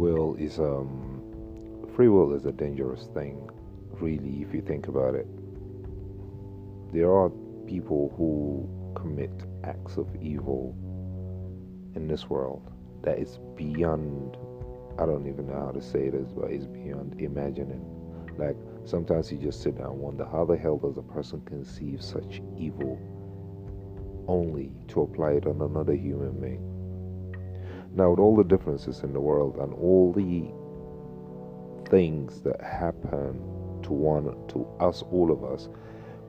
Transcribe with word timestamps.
will 0.00 0.34
is 0.36 0.58
um 0.58 1.20
free 1.94 2.08
will 2.08 2.32
is 2.34 2.46
a 2.46 2.52
dangerous 2.52 3.08
thing, 3.12 3.50
really, 4.00 4.42
if 4.42 4.54
you 4.54 4.62
think 4.62 4.88
about 4.88 5.14
it. 5.14 5.26
There 6.92 7.12
are 7.12 7.28
people 7.66 8.12
who 8.16 8.66
commit 8.98 9.30
acts 9.62 9.98
of 9.98 10.08
evil 10.16 10.74
in 11.94 12.08
this 12.08 12.30
world 12.30 12.62
that 13.02 13.18
is 13.18 13.38
beyond 13.56 14.38
I 14.98 15.06
don't 15.06 15.28
even 15.28 15.46
know 15.48 15.66
how 15.66 15.72
to 15.72 15.82
say 15.82 16.08
this, 16.08 16.30
but 16.32 16.50
it's 16.50 16.66
beyond 16.66 17.20
imagining. 17.20 17.84
Like 18.38 18.56
sometimes 18.86 19.30
you 19.30 19.38
just 19.38 19.62
sit 19.62 19.76
down 19.76 19.90
and 19.90 20.00
wonder 20.00 20.24
how 20.24 20.46
the 20.46 20.56
hell 20.56 20.78
does 20.78 20.96
a 20.96 21.02
person 21.02 21.42
conceive 21.42 22.02
such 22.02 22.40
evil 22.56 22.98
only 24.26 24.72
to 24.88 25.02
apply 25.02 25.32
it 25.32 25.46
on 25.46 25.60
another 25.60 25.94
human 25.94 26.40
being? 26.40 26.69
Now, 27.94 28.10
with 28.10 28.20
all 28.20 28.36
the 28.36 28.44
differences 28.44 29.02
in 29.02 29.12
the 29.12 29.20
world 29.20 29.56
and 29.56 29.74
all 29.74 30.12
the 30.12 30.52
things 31.90 32.40
that 32.42 32.60
happen 32.60 33.40
to 33.82 33.92
one, 33.92 34.24
to 34.48 34.66
us, 34.78 35.02
all 35.10 35.32
of 35.32 35.42
us, 35.44 35.68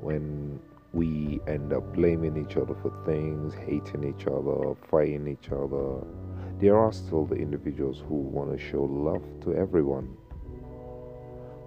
when 0.01 0.59
we 0.93 1.39
end 1.47 1.71
up 1.71 1.93
blaming 1.93 2.35
each 2.37 2.57
other 2.57 2.75
for 2.81 2.91
things, 3.05 3.53
hating 3.53 4.03
each 4.03 4.27
other, 4.27 4.75
fighting 4.89 5.27
each 5.27 5.51
other, 5.51 6.03
there 6.59 6.77
are 6.77 6.91
still 6.91 7.25
the 7.25 7.35
individuals 7.35 8.03
who 8.07 8.15
want 8.15 8.51
to 8.51 8.57
show 8.57 8.83
love 8.83 9.23
to 9.41 9.53
everyone. 9.55 10.17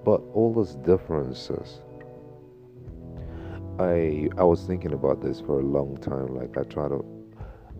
But 0.04 0.20
all 0.34 0.52
those 0.52 0.74
differences, 0.76 1.80
I 3.78 4.28
I 4.36 4.44
was 4.44 4.64
thinking 4.64 4.92
about 4.92 5.22
this 5.22 5.40
for 5.40 5.60
a 5.60 5.62
long 5.64 5.96
time. 5.96 6.36
Like 6.36 6.58
I 6.58 6.62
try 6.64 6.88
to, 6.88 7.04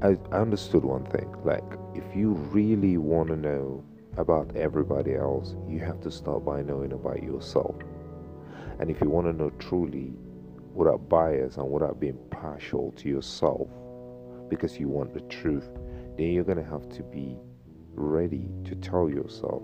I, 0.05 0.19
I 0.33 0.37
understood 0.37 0.85
one 0.85 1.07
thing. 1.07 1.35
Like 1.45 1.65
if 1.95 2.05
you 2.15 2.33
really 2.53 2.99
want 2.99 3.29
to 3.29 3.37
know 3.37 3.83
about 4.19 4.55
everybody 4.55 5.15
else, 5.15 5.57
you 5.67 5.81
have 5.81 6.03
to 6.03 6.11
start 6.11 6.45
by 6.45 6.61
knowing 6.61 6.93
about 6.93 7.23
yourself. 7.23 7.75
And 8.79 8.91
if 8.91 9.01
you 9.01 9.09
want 9.09 9.29
to 9.29 9.33
know 9.33 9.49
truly 9.59 10.13
without 10.75 11.09
bias 11.09 11.57
and 11.57 11.71
without 11.71 12.01
being 12.01 12.19
partial 12.31 12.93
to 12.99 13.09
yourself 13.09 13.67
because 14.51 14.79
you 14.79 14.89
want 14.89 15.15
the 15.15 15.21
truth, 15.21 15.71
then 16.19 16.33
you're 16.33 16.45
going 16.45 16.63
to 16.63 16.71
have 16.71 16.87
to 16.91 17.03
be 17.03 17.39
ready 17.95 18.51
to 18.67 18.75
tell 18.75 19.09
yourself 19.09 19.63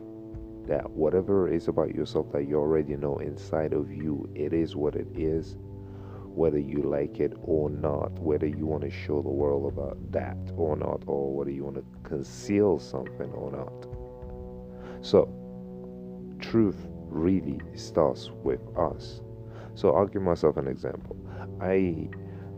that 0.67 0.89
whatever 0.89 1.49
it 1.49 1.55
is 1.55 1.69
about 1.69 1.95
yourself 1.95 2.33
that 2.33 2.49
you 2.49 2.57
already 2.57 2.97
know 2.97 3.19
inside 3.19 3.75
of 3.75 3.93
you, 3.93 4.27
it 4.35 4.55
is 4.55 4.75
what 4.75 4.95
it 4.95 5.09
is, 5.15 5.57
whether 6.35 6.59
you 6.59 6.83
like 6.83 7.21
it 7.21 7.33
or 7.43 7.71
not, 7.71 8.19
whether 8.19 8.47
you 8.47 8.67
want 8.67 8.83
to 8.83 8.91
show 8.91 9.21
the 9.23 9.29
world 9.29 9.73
about 9.73 9.99
that 10.13 10.39
or 10.57 10.77
not, 10.77 11.03
or 11.07 11.35
whether 11.35 11.51
you 11.51 11.65
want 11.65 11.77
to 11.77 11.85
conceal 12.09 12.79
something 12.79 13.31
or 13.33 13.51
not. 13.51 13.87
So, 15.05 15.29
truth 16.41 16.87
really 17.09 17.61
starts 17.75 18.31
with 18.45 18.61
us. 18.77 19.21
So 19.75 19.95
I'll 19.95 20.07
give 20.07 20.23
myself 20.23 20.57
an 20.57 20.69
example. 20.69 21.17
I 21.61 22.09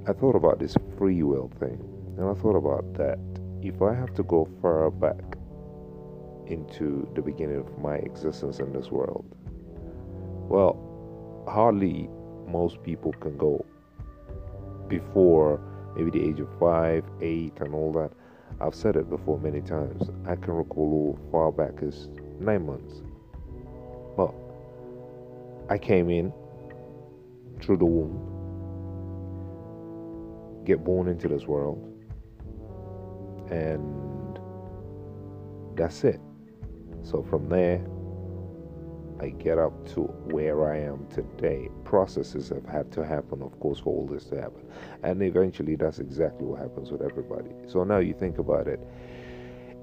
I 0.08 0.12
thought 0.12 0.34
about 0.34 0.58
this 0.58 0.74
free 0.98 1.22
will 1.22 1.50
thing, 1.60 1.78
and 2.18 2.28
I 2.28 2.34
thought 2.34 2.56
about 2.56 2.94
that 2.94 3.18
if 3.62 3.80
I 3.80 3.94
have 3.94 4.12
to 4.14 4.22
go 4.24 4.48
far 4.60 4.90
back 4.90 5.36
into 6.46 7.08
the 7.14 7.22
beginning 7.22 7.58
of 7.60 7.78
my 7.78 7.96
existence 7.96 8.58
in 8.58 8.72
this 8.72 8.90
world, 8.90 9.24
well, 10.48 11.44
hardly 11.48 12.10
most 12.48 12.82
people 12.82 13.12
can 13.20 13.36
go 13.36 13.64
before 14.88 15.60
maybe 15.96 16.10
the 16.10 16.24
age 16.26 16.40
of 16.40 16.48
five, 16.58 17.04
eight, 17.20 17.52
and 17.60 17.74
all 17.74 17.92
that. 17.92 18.10
I've 18.60 18.74
said 18.74 18.96
it 18.96 19.08
before 19.08 19.38
many 19.38 19.60
times. 19.60 20.10
I 20.26 20.36
can 20.36 20.52
recall 20.54 20.84
all 20.84 21.18
far 21.30 21.52
back 21.52 21.82
as 21.82 22.08
nine 22.38 22.66
months. 22.66 23.02
But 24.16 24.34
I 25.68 25.78
came 25.78 26.10
in 26.10 26.32
through 27.60 27.78
the 27.78 27.84
womb, 27.86 28.18
get 30.64 30.84
born 30.84 31.08
into 31.08 31.28
this 31.28 31.46
world, 31.46 31.78
and 33.50 34.38
that's 35.76 36.04
it. 36.04 36.20
So 37.02 37.22
from 37.22 37.48
there, 37.48 37.84
I 39.22 39.30
get 39.30 39.56
up 39.56 39.88
to 39.94 40.02
where 40.02 40.70
I 40.70 40.80
am 40.80 41.06
today. 41.06 41.68
Processes 41.84 42.48
have 42.48 42.66
had 42.66 42.90
to 42.92 43.06
happen, 43.06 43.40
of 43.40 43.58
course, 43.60 43.78
for 43.78 43.94
all 43.94 44.06
this 44.06 44.24
to 44.26 44.40
happen. 44.40 44.64
And 45.04 45.22
eventually, 45.22 45.76
that's 45.76 46.00
exactly 46.00 46.44
what 46.44 46.60
happens 46.60 46.90
with 46.90 47.02
everybody. 47.02 47.50
So 47.68 47.84
now 47.84 47.98
you 47.98 48.14
think 48.14 48.38
about 48.38 48.66
it 48.66 48.80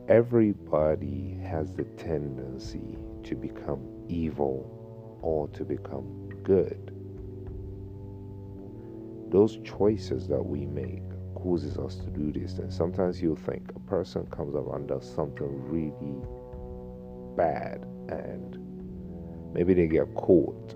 everybody 0.10 1.38
has 1.44 1.72
the 1.72 1.84
tendency 1.96 2.98
to 3.24 3.36
become 3.36 3.88
evil 4.10 5.20
or 5.22 5.48
to 5.50 5.64
become 5.64 6.30
good. 6.44 6.92
Those 9.32 9.60
choices 9.64 10.28
that 10.28 10.44
we 10.44 10.66
make 10.66 11.04
causes 11.36 11.78
us 11.78 11.96
to 11.98 12.08
do 12.08 12.32
this. 12.32 12.58
And 12.58 12.74
sometimes 12.74 13.22
you'll 13.22 13.36
think 13.36 13.72
a 13.76 13.80
person 13.82 14.26
comes 14.32 14.56
up 14.56 14.74
and 14.74 14.88
does 14.88 15.08
something 15.14 15.70
really 15.70 16.26
bad 17.38 17.86
and 18.10 18.59
maybe 19.54 19.74
they 19.74 19.88
get 19.88 20.14
caught 20.16 20.76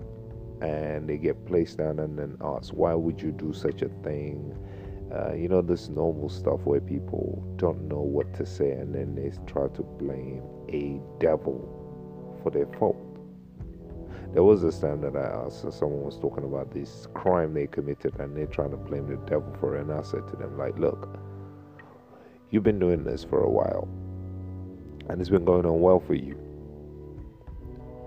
and 0.60 1.08
they 1.08 1.16
get 1.16 1.44
placed 1.46 1.78
down 1.78 1.98
and 1.98 2.18
then 2.18 2.36
asked, 2.42 2.72
why 2.72 2.94
would 2.94 3.20
you 3.20 3.30
do 3.32 3.52
such 3.52 3.82
a 3.82 3.88
thing? 4.02 4.56
Uh, 5.14 5.34
you 5.34 5.48
know, 5.48 5.60
this 5.60 5.88
normal 5.88 6.28
stuff 6.28 6.60
where 6.64 6.80
people 6.80 7.42
don't 7.56 7.82
know 7.82 8.00
what 8.00 8.32
to 8.34 8.46
say 8.46 8.70
and 8.70 8.94
then 8.94 9.14
they 9.14 9.30
try 9.46 9.68
to 9.68 9.82
blame 9.82 10.42
a 10.70 11.00
devil 11.20 12.38
for 12.42 12.50
their 12.50 12.66
fault. 12.78 12.96
There 14.32 14.42
was 14.42 14.62
this 14.62 14.80
time 14.80 15.00
that 15.02 15.14
I 15.14 15.44
asked, 15.46 15.60
someone 15.72 16.02
was 16.02 16.18
talking 16.18 16.42
about 16.42 16.72
this 16.72 17.06
crime 17.14 17.54
they 17.54 17.68
committed 17.68 18.18
and 18.18 18.36
they're 18.36 18.46
trying 18.46 18.70
to 18.70 18.76
blame 18.76 19.06
the 19.06 19.16
devil 19.30 19.54
for 19.60 19.76
it. 19.76 19.82
And 19.82 19.92
I 19.92 20.02
said 20.02 20.26
to 20.28 20.36
them, 20.36 20.58
like, 20.58 20.76
look, 20.76 21.20
you've 22.50 22.64
been 22.64 22.80
doing 22.80 23.04
this 23.04 23.22
for 23.22 23.40
a 23.40 23.48
while 23.48 23.86
and 25.08 25.20
it's 25.20 25.30
been 25.30 25.44
going 25.44 25.66
on 25.66 25.80
well 25.80 26.00
for 26.00 26.14
you. 26.14 26.36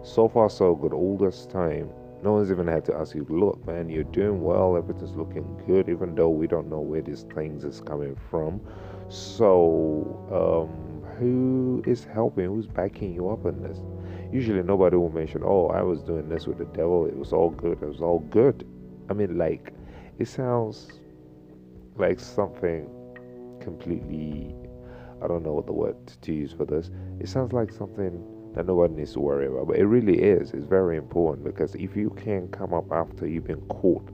So 0.07 0.29
far, 0.29 0.49
so 0.49 0.73
good. 0.73 0.93
All 0.93 1.17
this 1.17 1.45
time, 1.45 1.89
no 2.23 2.31
one's 2.31 2.49
even 2.49 2.65
had 2.65 2.85
to 2.85 2.95
ask 2.95 3.13
you, 3.13 3.27
look, 3.29 3.67
man, 3.67 3.89
you're 3.89 4.05
doing 4.05 4.41
well, 4.41 4.77
everything's 4.77 5.11
looking 5.11 5.61
good, 5.67 5.89
even 5.89 6.15
though 6.15 6.29
we 6.29 6.47
don't 6.47 6.69
know 6.69 6.79
where 6.79 7.01
these 7.01 7.23
things 7.35 7.65
is 7.65 7.81
coming 7.81 8.17
from. 8.29 8.61
So, 9.09 10.15
um, 10.31 11.03
who 11.19 11.83
is 11.85 12.05
helping? 12.05 12.45
Who's 12.45 12.67
backing 12.67 13.13
you 13.13 13.29
up 13.29 13.45
in 13.45 13.61
this? 13.61 13.79
Usually, 14.31 14.63
nobody 14.63 14.95
will 14.95 15.11
mention, 15.11 15.41
oh, 15.43 15.67
I 15.67 15.81
was 15.81 16.01
doing 16.03 16.29
this 16.29 16.47
with 16.47 16.57
the 16.57 16.65
devil. 16.65 17.05
It 17.05 17.15
was 17.15 17.33
all 17.33 17.49
good. 17.49 17.77
It 17.81 17.87
was 17.87 18.01
all 18.01 18.19
good. 18.19 18.65
I 19.09 19.13
mean, 19.13 19.37
like, 19.37 19.73
it 20.17 20.29
sounds 20.29 20.89
like 21.97 22.21
something 22.21 22.89
completely, 23.59 24.55
I 25.21 25.27
don't 25.27 25.43
know 25.43 25.53
what 25.53 25.65
the 25.65 25.73
word 25.73 25.97
to 26.21 26.33
use 26.33 26.53
for 26.53 26.63
this. 26.63 26.91
It 27.19 27.27
sounds 27.27 27.51
like 27.51 27.73
something 27.73 28.36
that 28.57 28.73
one 28.73 28.95
needs 28.95 29.13
to 29.13 29.19
worry 29.19 29.47
about. 29.47 29.67
But 29.67 29.77
it 29.77 29.85
really 29.85 30.21
is. 30.21 30.51
It's 30.51 30.65
very 30.65 30.97
important 30.97 31.45
because 31.45 31.75
if 31.75 31.95
you 31.95 32.09
can 32.11 32.47
come 32.49 32.73
up 32.73 32.91
after 32.91 33.27
you've 33.27 33.45
been 33.45 33.61
caught 33.67 34.09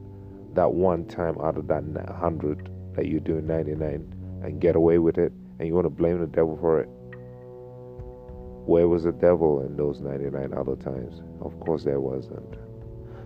that 0.56 0.72
one 0.72 1.06
time 1.06 1.36
out 1.42 1.58
of 1.58 1.68
that 1.68 1.84
100 1.84 2.70
that 2.96 3.08
you're 3.08 3.20
doing 3.20 3.48
99 3.48 4.42
and 4.44 4.59
get 4.59 4.76
away 4.76 5.00
with 5.00 5.18
it, 5.18 5.32
and 5.59 5.68
you 5.68 5.74
want 5.74 5.86
to 5.86 5.90
blame 5.90 6.20
the 6.20 6.28
devil 6.28 6.58
for 6.59 6.82
it, 6.82 6.90
where 8.66 8.88
was 8.88 9.03
the 9.03 9.12
devil 9.12 9.66
in 9.66 9.76
those 9.76 10.00
99 10.00 10.53
other 10.53 10.76
times? 10.76 11.22
Of 11.42 11.59
course, 11.59 11.84
there 11.84 12.00
wasn't. 12.00 12.56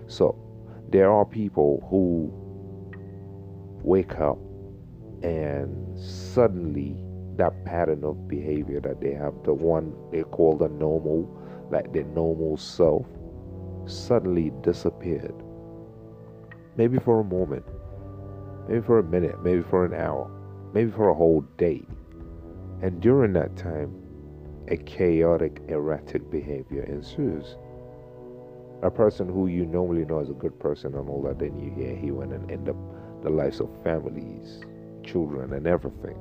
So, 0.08 0.36
there 0.90 1.12
are 1.12 1.26
people 1.26 1.86
who 1.90 2.32
wake 3.84 4.16
up 4.20 4.38
and 5.24 6.00
suddenly 6.00 6.96
that 7.38 7.66
pattern 7.66 8.04
of 8.04 8.28
behavior 8.28 8.80
that 8.82 9.02
they 9.02 9.14
have, 9.14 9.34
the 9.44 9.54
one 9.54 9.94
they 10.12 10.24
call 10.24 10.58
the 10.58 10.70
normal, 10.70 11.30
like 11.72 11.94
the 11.94 12.04
normal 12.04 12.58
self, 12.58 13.06
suddenly 13.86 14.52
disappeared. 14.62 15.34
Maybe 16.76 17.00
for 17.00 17.22
a 17.22 17.24
moment, 17.24 17.66
maybe 18.68 18.82
for 18.82 19.00
a 19.00 19.04
minute, 19.04 19.44
maybe 19.44 19.64
for 19.64 19.86
an 19.86 19.94
hour, 19.94 20.30
maybe 20.74 20.92
for 20.92 21.10
a 21.10 21.14
whole 21.14 21.42
day. 21.58 21.86
And 22.82 23.02
during 23.02 23.34
that 23.34 23.56
time, 23.56 23.96
a 24.68 24.78
chaotic, 24.78 25.62
erratic 25.70 26.30
behavior 26.30 26.84
ensues. 26.84 27.56
A 28.84 28.92
person 28.92 29.28
who 29.28 29.48
you 29.48 29.66
normally 29.66 30.06
know 30.06 30.20
as 30.20 30.30
a 30.30 30.34
good 30.34 30.60
person 30.60 30.94
and 30.94 31.10
all 31.10 31.24
that, 31.24 31.40
then 31.40 31.58
you 31.58 31.72
hear 31.72 31.96
he 31.96 32.12
went 32.12 32.34
and 32.34 32.52
end 32.52 32.70
up 32.70 32.76
the 33.24 33.30
lives 33.30 33.60
of 33.60 33.70
families, 33.84 34.60
children, 35.04 35.54
and 35.54 35.66
everything. 35.66 36.18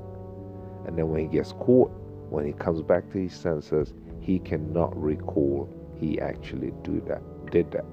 And 0.87 0.97
then 0.97 1.09
when 1.09 1.21
he 1.21 1.27
gets 1.27 1.53
caught, 1.53 1.91
when 2.31 2.47
he 2.47 2.53
comes 2.53 2.81
back 2.81 3.11
to 3.13 3.19
his 3.19 3.35
senses, 3.35 3.93
he 4.21 4.39
cannot 4.39 4.97
recall 5.01 5.69
he 5.99 6.21
actually 6.21 6.73
do 6.83 7.01
that, 7.07 7.23
did 7.51 7.71
that. 7.73 7.85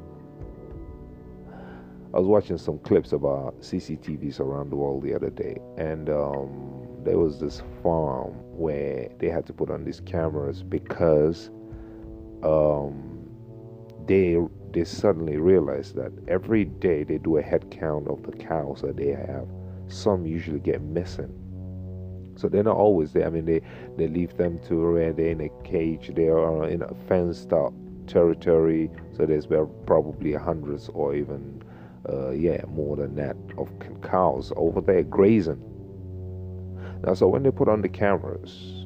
I 2.13 2.19
was 2.19 2.27
watching 2.27 2.59
some 2.59 2.77
clips 2.79 3.11
about 3.11 3.59
CCTVs 3.61 4.39
around 4.39 4.69
the 4.69 4.75
world 4.75 5.03
the 5.03 5.15
other 5.15 5.31
day, 5.31 5.57
and 5.77 6.09
um, 6.09 6.87
there 7.03 7.17
was 7.17 7.39
this 7.39 7.63
farm 7.81 8.33
where 8.55 9.09
they 9.17 9.29
had 9.29 9.47
to 9.47 9.53
put 9.53 9.71
on 9.71 9.83
these 9.83 9.99
cameras 9.99 10.61
because 10.61 11.49
um, 12.43 13.27
they 14.05 14.37
they 14.73 14.83
suddenly 14.83 15.37
realized 15.37 15.95
that 15.95 16.11
every 16.27 16.65
day 16.65 17.03
they 17.03 17.17
do 17.17 17.37
a 17.37 17.41
head 17.41 17.69
count 17.71 18.07
of 18.07 18.23
the 18.23 18.31
cows 18.31 18.81
that 18.81 18.97
they 18.97 19.09
have. 19.09 19.47
Some 19.87 20.25
usually 20.25 20.59
get 20.59 20.81
missing. 20.81 21.31
So 22.35 22.47
they're 22.47 22.63
not 22.63 22.77
always 22.77 23.13
there. 23.13 23.25
I 23.25 23.29
mean, 23.29 23.45
they, 23.45 23.61
they 23.97 24.07
leave 24.07 24.35
them 24.37 24.59
to 24.67 24.93
where 24.93 25.13
they're 25.13 25.29
in 25.29 25.41
a 25.41 25.49
cage. 25.63 26.11
They 26.15 26.27
are 26.27 26.67
in 26.67 26.81
a 26.81 26.93
fenced 27.07 27.53
up 27.53 27.73
territory. 28.07 28.89
So 29.15 29.25
there's 29.25 29.47
probably 29.85 30.33
hundreds 30.33 30.89
or 30.89 31.15
even, 31.15 31.63
uh, 32.09 32.31
yeah, 32.31 32.63
more 32.67 32.95
than 32.97 33.15
that 33.15 33.37
of 33.57 33.69
cows 34.01 34.51
over 34.55 34.81
there 34.81 35.03
grazing. 35.03 35.61
Now, 37.05 37.13
so 37.13 37.27
when 37.27 37.43
they 37.43 37.51
put 37.51 37.67
on 37.67 37.81
the 37.81 37.89
cameras, 37.89 38.85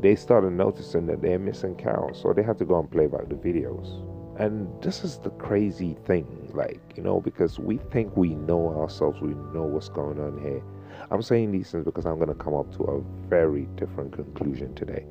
they 0.00 0.14
started 0.14 0.52
noticing 0.52 1.06
that 1.06 1.22
they're 1.22 1.38
missing 1.38 1.74
cows. 1.76 2.20
So 2.22 2.32
they 2.32 2.42
had 2.42 2.58
to 2.58 2.64
go 2.64 2.78
and 2.78 2.90
play 2.90 3.06
back 3.06 3.28
the 3.28 3.34
videos. 3.34 4.02
And 4.38 4.68
this 4.82 5.02
is 5.02 5.18
the 5.18 5.30
crazy 5.30 5.96
thing, 6.04 6.50
like, 6.52 6.80
you 6.94 7.02
know, 7.02 7.20
because 7.20 7.58
we 7.58 7.78
think 7.90 8.14
we 8.16 8.34
know 8.34 8.78
ourselves, 8.78 9.18
we 9.22 9.30
know 9.30 9.62
what's 9.62 9.88
going 9.88 10.20
on 10.20 10.38
here. 10.42 10.62
I'm 11.10 11.22
saying 11.22 11.52
these 11.52 11.70
things 11.70 11.84
because 11.84 12.06
I'm 12.06 12.16
going 12.16 12.28
to 12.28 12.34
come 12.34 12.54
up 12.54 12.74
to 12.76 12.84
a 12.84 13.28
very 13.28 13.68
different 13.76 14.12
conclusion 14.12 14.74
today. 14.74 15.06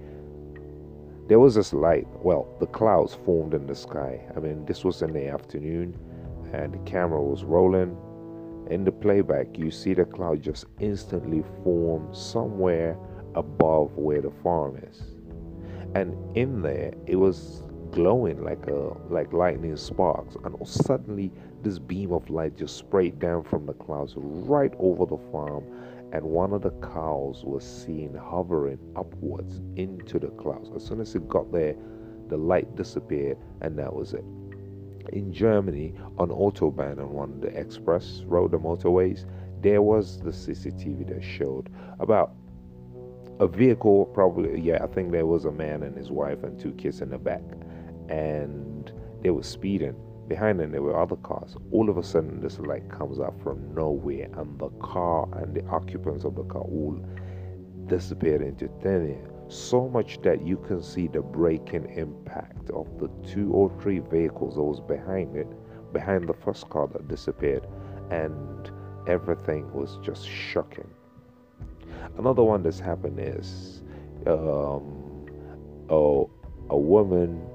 There 1.28 1.40
was 1.40 1.56
this 1.56 1.74
light, 1.74 2.08
well, 2.24 2.48
the 2.60 2.68
clouds 2.68 3.16
formed 3.26 3.54
in 3.54 3.66
the 3.66 3.76
sky. 3.76 4.22
I 4.36 4.40
mean, 4.40 4.66
this 4.66 4.84
was 4.84 5.02
in 5.02 5.14
the 5.14 5.28
afternoon, 5.28 5.98
and 6.54 6.74
the 6.74 6.90
camera 6.90 7.22
was 7.22 7.44
rolling. 7.44 7.98
In 8.70 8.84
the 8.84 8.92
playback, 8.92 9.58
you 9.58 9.72
see 9.72 9.94
the 9.94 10.06
cloud 10.06 10.42
just 10.42 10.66
instantly 10.80 11.44
form 11.64 12.14
somewhere 12.14 12.98
above 13.36 13.96
where 13.96 14.22
the 14.22 14.32
farm 14.44 14.78
is. 14.78 15.02
And 15.96 16.16
in 16.38 16.62
there, 16.62 16.94
it 17.08 17.16
was 17.16 17.64
glowing 17.92 18.44
like 18.44 18.68
a 18.68 18.94
like 19.10 19.32
lightning 19.34 19.76
sparks 19.76 20.36
and 20.44 20.56
suddenly 20.68 21.32
this 21.64 21.80
beam 21.80 22.12
of 22.12 22.30
light 22.30 22.58
just 22.58 22.78
sprayed 22.78 23.20
down 23.20 23.44
from 23.44 23.66
the 23.66 23.74
clouds 23.74 24.14
right 24.18 24.74
over 24.80 25.06
the 25.06 25.18
farm 25.32 25.64
and 26.12 26.24
one 26.24 26.54
of 26.54 26.62
the 26.62 26.72
cows 26.94 27.44
was 27.44 27.64
seen 27.64 28.14
hovering 28.14 28.80
upwards 28.96 29.60
into 29.76 30.18
the 30.18 30.30
clouds. 30.30 30.70
As 30.74 30.86
soon 30.86 31.02
as 31.02 31.14
it 31.16 31.28
got 31.28 31.52
there 31.52 31.76
the 32.30 32.38
light 32.38 32.76
disappeared 32.76 33.38
and 33.62 33.78
that 33.78 33.94
was 33.94 34.14
it. 34.14 34.24
In 35.14 35.32
germany 35.32 35.94
on 36.18 36.30
autobahn 36.30 37.00
on 37.00 37.12
one 37.12 37.32
of 37.32 37.42
the 37.42 37.60
express 37.60 38.24
road 38.26 38.52
the 38.52 38.58
motorways 38.58 39.26
there 39.62 39.82
was 39.82 40.20
the 40.20 40.32
cctv 40.32 41.08
that 41.08 41.24
showed 41.24 41.70
about 42.00 42.34
a 43.40 43.48
vehicle 43.48 44.06
probably 44.06 44.60
yeah 44.60 44.84
i 44.84 44.88
think 44.88 45.12
there 45.12 45.26
was 45.26 45.46
a 45.46 45.52
man 45.52 45.84
and 45.84 45.96
his 45.96 46.10
wife 46.10 46.44
and 46.44 46.60
two 46.60 46.72
kids 46.74 47.02
in 47.02 47.10
the 47.10 47.18
back 47.18 47.42
and 48.10 48.92
they 49.22 49.30
were 49.30 49.44
speeding. 49.44 49.96
Behind 50.28 50.60
them, 50.60 50.72
there 50.72 50.82
were 50.82 51.00
other 51.00 51.18
cars. 51.18 51.56
All 51.72 51.90
of 51.90 51.98
a 51.98 52.04
sudden, 52.04 52.42
this 52.42 52.58
light 52.60 52.90
comes 52.90 53.20
out 53.20 53.36
from 53.44 53.76
nowhere, 53.76 54.28
and 54.38 54.58
the 54.58 54.70
car 54.80 55.28
and 55.38 55.54
the 55.54 55.64
occupants 55.68 56.24
of 56.24 56.36
the 56.36 56.44
car 56.44 56.64
all 56.64 57.00
disappeared 57.88 58.42
into 58.42 58.68
thin 58.82 59.12
air. 59.12 59.32
So 59.48 59.88
much 59.88 60.20
that 60.24 60.42
you 60.42 60.58
can 60.58 60.82
see 60.82 61.08
the 61.08 61.22
braking 61.22 61.88
impact 61.96 62.72
of 62.72 62.88
the 62.98 63.08
two 63.28 63.52
or 63.52 63.72
three 63.80 64.00
vehicles 64.00 64.56
that 64.56 64.64
was 64.64 64.80
behind 64.80 65.36
it, 65.36 65.48
behind 65.94 66.28
the 66.28 66.34
first 66.34 66.68
car 66.70 66.88
that 66.88 67.08
disappeared, 67.08 67.68
and 68.10 68.72
everything 69.08 69.72
was 69.74 70.00
just 70.02 70.28
shocking. 70.28 70.90
Another 72.18 72.44
one 72.44 72.64
that's 72.64 72.80
happened 72.80 73.20
is 73.20 73.84
um, 74.26 75.28
oh, 75.90 76.32
a 76.70 76.78
woman 76.78 77.48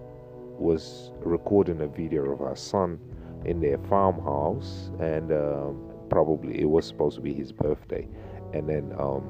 was 0.61 1.13
recording 1.21 1.81
a 1.81 1.87
video 1.87 2.31
of 2.33 2.39
her 2.41 2.57
son 2.57 2.99
in 3.45 3.61
their 3.61 3.79
farmhouse, 3.89 4.91
and 5.01 5.33
um, 5.33 5.91
probably 6.11 6.61
it 6.61 6.69
was 6.69 6.87
supposed 6.87 7.17
to 7.17 7.23
be 7.23 7.33
his 7.33 7.53
birthday. 7.53 8.07
And 8.53 8.69
then, 8.69 8.93
um, 8.99 9.25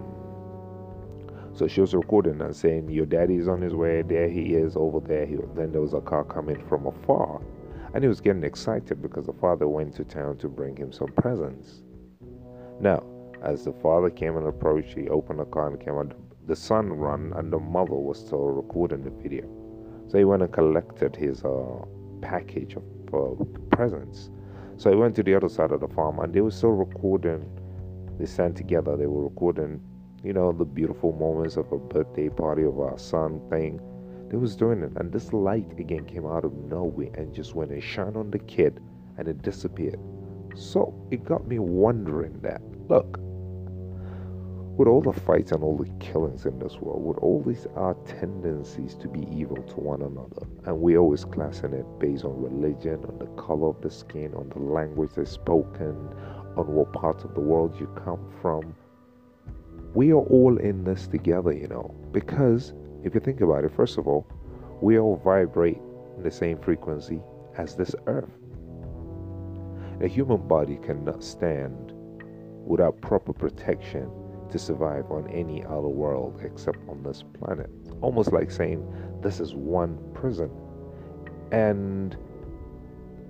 so 1.54 1.68
she 1.68 1.80
was 1.80 1.94
recording 1.94 2.40
and 2.40 2.54
saying, 2.54 2.90
Your 2.90 3.06
daddy's 3.06 3.48
on 3.48 3.60
his 3.60 3.74
way, 3.74 4.02
there 4.02 4.28
he 4.28 4.54
is 4.54 4.76
over 4.76 5.00
there. 5.00 5.26
He, 5.26 5.36
then 5.54 5.72
there 5.72 5.80
was 5.80 5.94
a 5.94 6.00
car 6.00 6.24
coming 6.24 6.62
from 6.68 6.86
afar, 6.86 7.40
and 7.94 8.02
he 8.02 8.08
was 8.08 8.20
getting 8.20 8.44
excited 8.44 9.00
because 9.02 9.26
the 9.26 9.32
father 9.34 9.68
went 9.68 9.94
to 9.96 10.04
town 10.04 10.38
to 10.38 10.48
bring 10.48 10.76
him 10.76 10.92
some 10.92 11.08
presents. 11.08 11.82
Now, 12.80 13.04
as 13.42 13.64
the 13.64 13.72
father 13.72 14.10
came 14.10 14.36
and 14.36 14.46
approached, 14.46 14.94
he 14.94 15.08
opened 15.08 15.38
the 15.38 15.44
car 15.44 15.68
and 15.68 15.80
came 15.80 15.94
out. 15.94 16.14
The 16.46 16.56
son 16.56 16.92
ran, 16.92 17.32
and 17.36 17.52
the 17.52 17.58
mother 17.58 17.94
was 17.94 18.18
still 18.18 18.48
recording 18.48 19.04
the 19.04 19.10
video. 19.10 19.59
So 20.10 20.18
he 20.18 20.24
went 20.24 20.42
and 20.42 20.52
collected 20.52 21.14
his 21.14 21.44
uh, 21.44 21.84
package 22.20 22.74
of 22.74 22.82
uh, 23.14 23.44
presents. 23.70 24.30
So 24.76 24.90
he 24.90 24.96
went 24.96 25.14
to 25.16 25.22
the 25.22 25.36
other 25.36 25.48
side 25.48 25.70
of 25.70 25.80
the 25.80 25.86
farm 25.86 26.18
and 26.18 26.34
they 26.34 26.40
were 26.40 26.50
still 26.50 26.72
recording. 26.72 27.48
They 28.18 28.26
sat 28.26 28.56
together, 28.56 28.96
they 28.96 29.06
were 29.06 29.22
recording, 29.22 29.80
you 30.24 30.32
know, 30.32 30.50
the 30.50 30.64
beautiful 30.64 31.12
moments 31.12 31.56
of 31.56 31.70
a 31.70 31.78
birthday 31.78 32.28
party 32.28 32.64
of 32.64 32.80
our 32.80 32.98
son 32.98 33.40
thing. 33.50 33.80
They 34.30 34.36
was 34.36 34.56
doing 34.56 34.82
it. 34.82 34.90
And 34.96 35.12
this 35.12 35.32
light 35.32 35.78
again 35.78 36.04
came 36.06 36.26
out 36.26 36.44
of 36.44 36.54
nowhere 36.54 37.10
and 37.14 37.32
just 37.32 37.54
went 37.54 37.70
and 37.70 37.82
shone 37.82 38.16
on 38.16 38.32
the 38.32 38.40
kid 38.40 38.80
and 39.16 39.28
it 39.28 39.42
disappeared. 39.42 40.00
So 40.56 40.92
it 41.12 41.24
got 41.24 41.46
me 41.46 41.60
wondering 41.60 42.40
that, 42.40 42.60
look, 42.88 43.20
with 44.76 44.88
all 44.88 45.02
the 45.02 45.12
fights 45.12 45.52
and 45.52 45.62
all 45.62 45.76
the 45.76 45.90
killings 46.04 46.46
in 46.46 46.58
this 46.58 46.76
world, 46.76 47.04
with 47.04 47.18
all 47.18 47.42
these 47.42 47.66
our 47.76 47.94
tendencies 48.06 48.94
to 48.94 49.08
be 49.08 49.26
evil 49.30 49.56
to 49.56 49.74
one 49.74 50.02
another, 50.02 50.46
and 50.64 50.80
we 50.80 50.96
always 50.96 51.24
classing 51.24 51.72
it 51.74 51.84
based 51.98 52.24
on 52.24 52.40
religion, 52.40 53.04
on 53.06 53.18
the 53.18 53.26
color 53.40 53.68
of 53.68 53.80
the 53.82 53.90
skin, 53.90 54.32
on 54.34 54.48
the 54.50 54.58
language 54.58 55.10
that's 55.14 55.30
spoken, 55.30 55.94
on 56.56 56.66
what 56.66 56.92
part 56.92 57.24
of 57.24 57.34
the 57.34 57.40
world 57.40 57.78
you 57.78 57.86
come 58.04 58.32
from. 58.40 58.74
We 59.94 60.12
are 60.12 60.16
all 60.16 60.56
in 60.58 60.84
this 60.84 61.06
together, 61.06 61.52
you 61.52 61.68
know, 61.68 61.94
because 62.12 62.72
if 63.02 63.14
you 63.14 63.20
think 63.20 63.40
about 63.40 63.64
it, 63.64 63.72
first 63.74 63.98
of 63.98 64.06
all, 64.06 64.26
we 64.80 64.98
all 64.98 65.16
vibrate 65.16 65.78
in 66.16 66.22
the 66.22 66.30
same 66.30 66.58
frequency 66.58 67.20
as 67.56 67.74
this 67.74 67.94
earth. 68.06 68.30
A 70.00 70.08
human 70.08 70.46
body 70.48 70.78
cannot 70.82 71.22
stand 71.22 71.92
without 72.64 73.00
proper 73.00 73.32
protection 73.32 74.10
to 74.50 74.58
survive 74.58 75.10
on 75.10 75.28
any 75.28 75.64
other 75.64 75.88
world 75.88 76.40
except 76.42 76.78
on 76.88 77.02
this 77.02 77.24
planet. 77.38 77.70
Almost 78.00 78.32
like 78.32 78.50
saying 78.50 78.86
this 79.22 79.40
is 79.40 79.54
one 79.54 79.98
prison. 80.14 80.50
And 81.52 82.16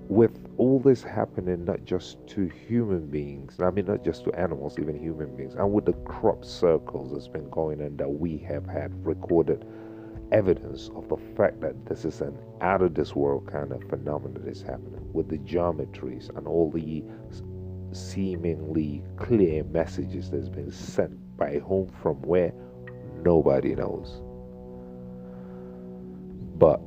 with 0.07 0.37
all 0.57 0.79
this 0.79 1.01
happening, 1.03 1.63
not 1.63 1.85
just 1.85 2.25
to 2.27 2.45
human 2.45 3.07
beings, 3.07 3.59
I 3.61 3.71
mean, 3.71 3.85
not 3.85 4.03
just 4.03 4.25
to 4.25 4.33
animals, 4.33 4.77
even 4.77 5.01
human 5.01 5.35
beings, 5.37 5.55
and 5.55 5.71
with 5.71 5.85
the 5.85 5.93
crop 6.03 6.43
circles 6.43 7.13
that's 7.13 7.29
been 7.29 7.49
going 7.49 7.81
on 7.81 7.95
that 7.97 8.09
we 8.09 8.37
have 8.39 8.65
had 8.65 8.91
recorded 9.05 9.65
evidence 10.31 10.89
of 10.95 11.07
the 11.09 11.17
fact 11.35 11.61
that 11.61 11.85
this 11.85 12.05
is 12.05 12.21
an 12.21 12.37
out 12.61 12.81
of 12.81 12.93
this 12.93 13.15
world 13.15 13.47
kind 13.51 13.71
of 13.71 13.81
phenomenon 13.89 14.33
that 14.33 14.49
is 14.49 14.61
happening 14.61 15.01
with 15.13 15.29
the 15.29 15.37
geometries 15.39 16.35
and 16.37 16.47
all 16.47 16.69
the 16.71 17.03
seemingly 17.95 19.03
clear 19.17 19.63
messages 19.65 20.29
that's 20.29 20.49
been 20.49 20.71
sent 20.71 21.37
by 21.37 21.59
whom 21.59 21.89
from 22.01 22.21
where? 22.21 22.53
Nobody 23.23 23.75
knows. 23.75 24.21
But 26.57 26.81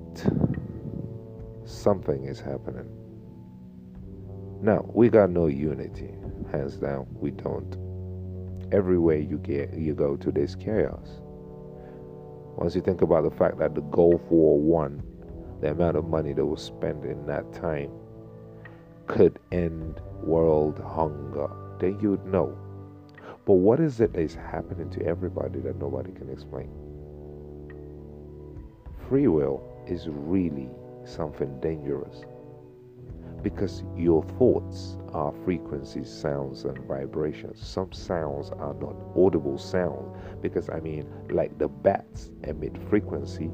something 1.65 2.25
is 2.25 2.41
happening. 2.41 2.89
Now 4.63 4.89
we 4.95 5.09
got 5.09 5.31
no 5.31 5.47
unity 5.47 6.15
hands 6.51 6.77
down 6.77 7.07
we 7.13 7.31
don't. 7.31 7.77
Everywhere 8.73 9.19
you 9.19 9.39
get 9.39 9.75
you 9.75 9.95
go 9.95 10.17
to 10.17 10.31
this 10.31 10.55
chaos. 10.55 11.21
Once 12.57 12.75
you 12.75 12.81
think 12.81 13.03
about 13.03 13.25
the 13.25 13.37
fact 13.37 13.59
that 13.59 13.75
the 13.75 13.81
gulf 13.83 14.21
war 14.31 14.59
one 14.59 15.03
the 15.61 15.71
amount 15.71 15.97
of 15.97 16.05
money 16.05 16.33
that 16.33 16.45
was 16.45 16.63
spent 16.63 17.05
in 17.05 17.27
that 17.27 17.53
time 17.53 17.91
could 19.07 19.39
end 19.53 20.01
world 20.25 20.79
hunger, 20.79 21.49
then 21.79 21.99
you'd 22.01 22.25
know. 22.27 22.57
But 23.45 23.55
what 23.55 23.81
is 23.81 24.01
it 24.01 24.13
that 24.15 24.21
is 24.21 24.35
happening 24.35 24.91
to 24.91 25.05
everybody 25.05 25.61
that 25.61 25.77
nobody 25.79 26.13
can 26.13 26.31
explain? 26.31 26.71
Free 29.09 29.29
will 29.29 29.63
is 29.87 30.09
really 30.09 30.69
something 31.05 31.61
dangerous 31.61 32.25
because 33.43 33.85
your 33.95 34.25
thoughts 34.39 34.97
are 35.13 35.33
frequencies, 35.45 36.11
sounds, 36.11 36.65
and 36.65 36.79
vibrations. 36.89 37.61
Some 37.61 37.93
sounds 37.93 38.51
are 38.51 38.73
not 38.75 38.97
audible 39.15 39.59
sounds 39.59 40.17
because, 40.41 40.71
I 40.71 40.81
mean, 40.81 41.07
like 41.29 41.59
the 41.59 41.69
bats 41.69 42.31
emit 42.45 42.77
frequency, 42.89 43.49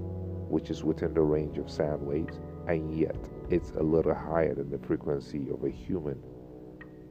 which 0.49 0.71
is 0.71 0.85
within 0.85 1.12
the 1.12 1.23
range 1.23 1.59
of 1.59 1.69
sound 1.69 2.07
waves, 2.07 2.39
and 2.69 2.97
yet 2.97 3.17
it's 3.50 3.73
a 3.73 3.83
little 3.83 4.15
higher 4.15 4.55
than 4.55 4.71
the 4.71 4.79
frequency 4.79 5.49
of 5.50 5.65
a 5.65 5.71
human 5.71 6.23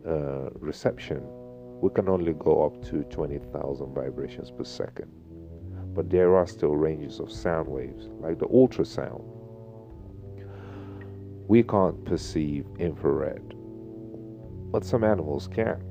uh, 0.08 0.50
reception, 0.56 1.22
we 1.82 1.90
can 1.92 2.10
only 2.10 2.34
go 2.34 2.66
up 2.66 2.82
to 2.90 3.04
20,000 3.04 3.94
vibrations 3.94 4.52
per 4.52 4.64
second. 4.64 5.12
but 5.94 6.10
there 6.10 6.36
are 6.36 6.48
still 6.48 6.76
ranges 6.76 7.20
of 7.20 7.32
sound 7.32 7.68
waves, 7.68 8.08
like 8.20 8.40
the 8.40 8.48
ultrasound. 8.48 9.24
We 11.48 11.64
can't 11.64 12.06
perceive 12.06 12.66
infrared, 12.78 13.56
but 14.72 14.86
some 14.86 15.04
animals 15.04 15.48
can. 15.48 15.84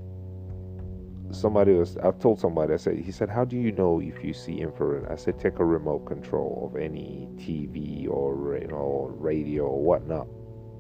Somebody 1.31 1.73
was, 1.75 1.97
I've 1.99 2.19
told 2.19 2.41
somebody, 2.41 2.73
I 2.73 2.77
said, 2.79 2.97
he 2.99 3.13
said, 3.13 3.29
How 3.29 3.45
do 3.45 3.57
you 3.57 3.73
know 3.73 4.01
if 4.01 4.25
you 4.25 4.33
see 4.33 4.61
infrared? 4.61 5.11
I 5.11 5.17
said, 5.17 5.39
Take 5.39 5.59
a 5.59 5.65
remote 5.65 6.07
control 6.07 6.71
of 6.73 6.81
any 6.81 7.29
TV 7.37 8.09
or, 8.09 8.57
you 8.59 8.69
know, 8.69 9.15
radio 9.19 9.65
or 9.65 9.83
whatnot, 9.83 10.27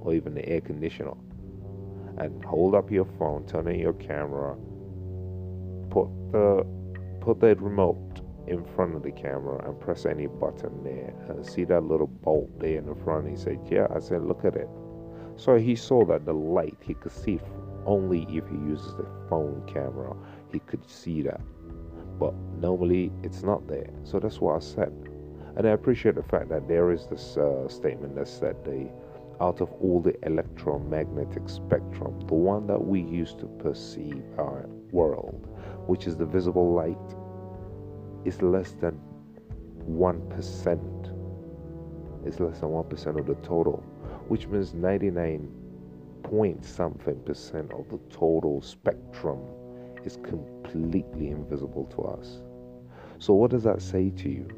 or 0.00 0.14
even 0.14 0.34
the 0.34 0.48
air 0.48 0.62
conditioner, 0.62 1.12
and 2.18 2.44
hold 2.44 2.74
up 2.74 2.90
your 2.90 3.06
phone, 3.18 3.46
turn 3.46 3.68
on 3.68 3.78
your 3.78 3.94
camera, 3.94 4.56
put 5.90 6.08
the 6.32 6.66
put 7.20 7.40
the 7.40 7.54
remote 7.56 8.20
in 8.46 8.64
front 8.64 8.94
of 8.94 9.02
the 9.02 9.12
camera 9.12 9.62
and 9.68 9.78
press 9.80 10.06
any 10.06 10.26
button 10.26 10.82
there 10.82 11.14
and 11.28 11.44
see 11.44 11.64
that 11.64 11.84
little 11.84 12.06
bolt 12.06 12.48
there 12.58 12.78
in 12.78 12.86
the 12.86 12.94
front. 13.04 13.28
He 13.28 13.36
said, 13.36 13.58
Yeah. 13.70 13.86
I 13.94 14.00
said, 14.00 14.24
Look 14.24 14.44
at 14.44 14.56
it. 14.56 14.68
So 15.36 15.56
he 15.56 15.76
saw 15.76 16.04
that 16.06 16.24
the 16.24 16.32
light 16.32 16.76
he 16.80 16.94
could 16.94 17.12
see 17.12 17.40
only 17.86 18.22
if 18.30 18.46
he 18.48 18.56
uses 18.56 18.94
the 18.96 19.06
phone 19.28 19.62
camera, 19.72 20.14
he 20.52 20.58
could 20.60 20.88
see 20.88 21.22
that. 21.22 21.40
But 22.18 22.34
normally 22.58 23.12
it's 23.22 23.42
not 23.42 23.66
there. 23.68 23.90
So 24.04 24.18
that's 24.18 24.40
what 24.40 24.56
I 24.56 24.58
said. 24.58 24.92
And 25.56 25.66
I 25.66 25.70
appreciate 25.70 26.14
the 26.14 26.22
fact 26.22 26.48
that 26.50 26.68
there 26.68 26.90
is 26.92 27.06
this 27.06 27.36
uh, 27.36 27.68
statement 27.68 28.14
that 28.16 28.28
said 28.28 28.64
the 28.64 28.88
out 29.40 29.60
of 29.60 29.72
all 29.80 30.00
the 30.00 30.14
electromagnetic 30.26 31.48
spectrum, 31.48 32.20
the 32.26 32.34
one 32.34 32.66
that 32.66 32.84
we 32.84 33.02
use 33.02 33.34
to 33.34 33.46
perceive 33.58 34.22
our 34.38 34.66
world, 34.90 35.46
which 35.86 36.06
is 36.06 36.16
the 36.16 36.26
visible 36.26 36.72
light, 36.72 36.96
is 38.24 38.42
less 38.42 38.72
than 38.72 38.98
1%. 39.88 42.26
It's 42.26 42.40
less 42.40 42.60
than 42.60 42.70
1% 42.70 43.18
of 43.18 43.26
the 43.26 43.34
total, 43.36 43.82
which 44.28 44.46
means 44.46 44.74
99 44.74 45.48
point 46.22 46.64
something 46.64 47.18
percent 47.20 47.72
of 47.72 47.88
the 47.88 47.98
total 48.10 48.60
spectrum 48.60 49.38
is 50.04 50.18
completely 50.22 51.28
invisible 51.28 51.84
to 51.86 52.02
us. 52.02 52.42
So, 53.18 53.32
what 53.34 53.50
does 53.50 53.62
that 53.64 53.80
say 53.80 54.10
to 54.10 54.28
you? 54.28 54.48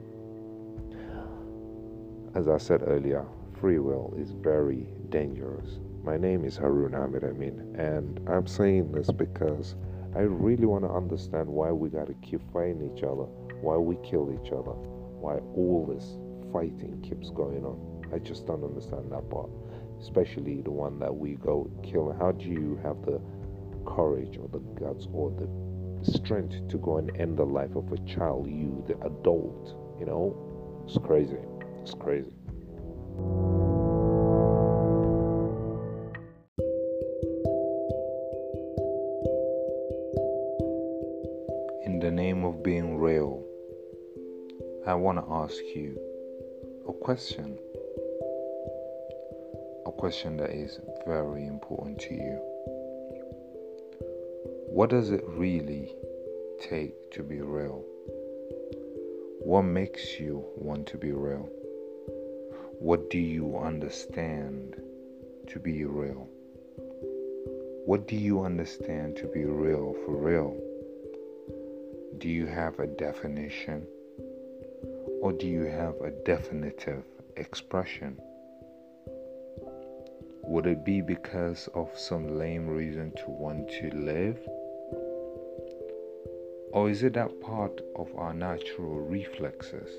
As 2.34 2.48
I 2.48 2.58
said 2.58 2.82
earlier, 2.86 3.24
free 3.60 3.78
will 3.78 4.14
is 4.16 4.30
very 4.30 4.86
dangerous. 5.10 5.78
My 6.02 6.16
name 6.16 6.46
is 6.46 6.56
Harun 6.56 6.94
Ahmed 6.94 7.24
Amin, 7.24 7.76
and 7.78 8.18
I'm 8.26 8.46
saying 8.46 8.90
this 8.90 9.10
because 9.10 9.74
I 10.16 10.20
really 10.20 10.64
want 10.64 10.84
to 10.84 10.90
understand 10.90 11.46
why 11.46 11.70
we 11.70 11.90
got 11.90 12.06
to 12.06 12.14
keep 12.22 12.40
fighting 12.54 12.90
each 12.96 13.02
other, 13.02 13.24
why 13.60 13.76
we 13.76 13.96
kill 13.96 14.32
each 14.32 14.50
other, 14.50 14.72
why 15.20 15.34
all 15.54 15.86
this 15.92 16.16
fighting 16.54 17.04
keeps 17.06 17.28
going 17.30 17.62
on. 17.66 18.08
I 18.14 18.18
just 18.18 18.46
don't 18.46 18.64
understand 18.64 19.12
that 19.12 19.28
part, 19.28 19.50
especially 20.00 20.62
the 20.62 20.70
one 20.70 20.98
that 21.00 21.14
we 21.14 21.34
go 21.34 21.70
killing. 21.82 22.18
How 22.18 22.32
do 22.32 22.46
you 22.46 22.80
have 22.82 23.04
the 23.04 23.20
courage 23.84 24.38
or 24.38 24.48
the 24.48 24.60
guts 24.80 25.06
or 25.12 25.30
the 25.32 26.10
strength 26.10 26.66
to 26.70 26.78
go 26.78 26.96
and 26.96 27.14
end 27.20 27.36
the 27.36 27.44
life 27.44 27.76
of 27.76 27.92
a 27.92 27.98
child, 28.06 28.48
you, 28.48 28.82
the 28.88 28.96
adult? 29.04 29.76
You 30.00 30.06
know, 30.06 30.82
it's 30.86 30.96
crazy. 30.96 31.36
It's 31.82 31.92
crazy. 31.92 32.32
Being 42.62 42.98
real, 42.98 43.42
I 44.86 44.94
want 44.94 45.18
to 45.18 45.32
ask 45.32 45.56
you 45.74 45.98
a 46.88 46.92
question. 46.92 47.58
A 49.86 49.92
question 49.92 50.36
that 50.36 50.50
is 50.50 50.78
very 51.06 51.46
important 51.46 51.98
to 52.00 52.14
you. 52.14 52.38
What 54.68 54.90
does 54.90 55.10
it 55.10 55.24
really 55.26 55.94
take 56.60 57.10
to 57.12 57.22
be 57.22 57.40
real? 57.40 57.82
What 59.40 59.62
makes 59.62 60.20
you 60.20 60.44
want 60.56 60.86
to 60.88 60.98
be 60.98 61.12
real? 61.12 61.48
What 62.80 63.10
do 63.10 63.18
you 63.18 63.58
understand 63.58 64.80
to 65.48 65.58
be 65.58 65.84
real? 65.84 66.26
What 67.84 68.08
do 68.08 68.16
you 68.16 68.40
understand 68.40 69.16
to 69.16 69.26
be 69.26 69.44
real 69.44 69.94
for 70.06 70.16
real? 70.16 70.56
Do 72.16 72.30
you 72.30 72.46
have 72.46 72.78
a 72.78 72.86
definition? 72.86 73.86
Or 75.20 75.30
do 75.30 75.46
you 75.46 75.64
have 75.64 76.00
a 76.00 76.10
definitive 76.24 77.04
expression? 77.36 78.16
Would 80.44 80.64
it 80.64 80.82
be 80.82 81.02
because 81.02 81.68
of 81.74 81.90
some 81.94 82.38
lame 82.38 82.66
reason 82.66 83.12
to 83.18 83.24
want 83.28 83.68
to 83.72 83.90
live? 83.94 84.38
Or 86.72 86.88
is 86.88 87.02
it 87.02 87.12
that 87.12 87.42
part 87.42 87.78
of 87.94 88.08
our 88.16 88.32
natural 88.32 89.00
reflexes? 89.00 89.90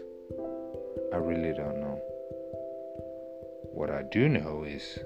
I 1.14 1.18
really 1.18 1.54
don't 1.54 1.80
know. 1.80 2.01
What 3.74 3.90
I 3.90 4.04
do 4.04 4.28
know 4.28 4.64
is 4.64 5.00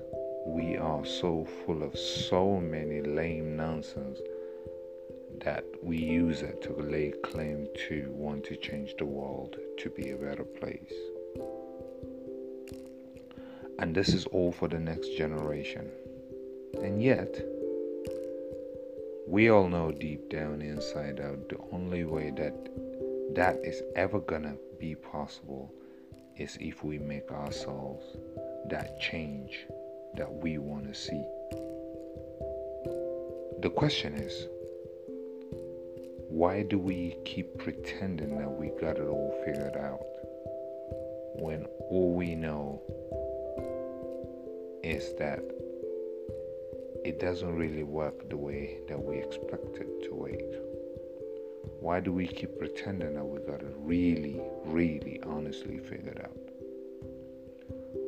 we 0.45 0.75
are 0.75 1.05
so 1.05 1.45
full 1.65 1.84
of 1.84 1.98
so 1.98 2.60
many 2.60 3.01
lame 3.01 3.55
nonsense 3.55 4.19
that 5.43 5.63
we 5.84 5.98
use 5.98 6.41
it 6.41 6.62
to 6.63 6.74
lay 6.74 7.13
claim 7.24 7.67
to 7.88 8.10
want 8.12 8.43
to 8.45 8.55
change 8.55 8.95
the 8.98 9.05
world 9.05 9.55
to 9.77 9.89
be 9.91 10.10
a 10.10 10.17
better 10.17 10.43
place. 10.43 10.93
And 13.79 13.93
this 13.93 14.10
is 14.10 14.25
all 14.25 14.51
for 14.51 14.67
the 14.67 14.79
next 14.79 15.15
generation. 15.15 15.89
And 16.81 17.01
yet, 17.01 17.39
we 19.27 19.50
all 19.50 19.67
know 19.67 19.91
deep 19.91 20.29
down 20.29 20.62
inside 20.62 21.19
out 21.19 21.50
the 21.50 21.60
only 21.72 22.03
way 22.03 22.31
that 22.31 22.69
that 23.36 23.57
is 23.63 23.81
ever 23.95 24.19
gonna 24.19 24.55
be 24.79 24.95
possible 24.95 25.72
is 26.38 26.57
if 26.60 26.84
we 26.84 27.00
make 27.00 27.31
ourselves 27.31 28.05
that 28.69 29.00
change 29.00 29.65
that 30.15 30.31
we 30.31 30.57
want 30.57 30.88
to 30.88 30.93
see. 30.93 31.24
The 33.62 33.69
question 33.69 34.13
is 34.13 34.48
why 36.29 36.63
do 36.63 36.77
we 36.77 37.15
keep 37.24 37.57
pretending 37.57 38.38
that 38.38 38.51
we 38.51 38.69
got 38.81 38.98
it 38.98 39.07
all 39.07 39.31
figured 39.45 39.77
out 39.77 40.01
when 41.38 41.65
all 41.89 42.13
we 42.13 42.36
know 42.36 42.81
is 44.84 45.13
that 45.17 45.39
it 47.05 47.19
doesn't 47.19 47.55
really 47.55 47.84
work 47.84 48.29
the 48.29 48.38
way 48.38 48.79
that 48.88 49.01
we 49.01 49.17
expect 49.17 49.77
it 49.77 50.03
to 50.03 50.13
work? 50.13 50.41
Why 51.79 52.00
do 52.00 52.12
we 52.12 52.27
keep 52.27 52.57
pretending 52.57 53.13
that 53.13 53.25
we 53.25 53.39
got 53.39 53.62
it 53.62 53.74
really, 53.79 54.41
really 54.65 55.22
honestly 55.25 55.77
figured 55.77 56.19
out? 56.24 56.44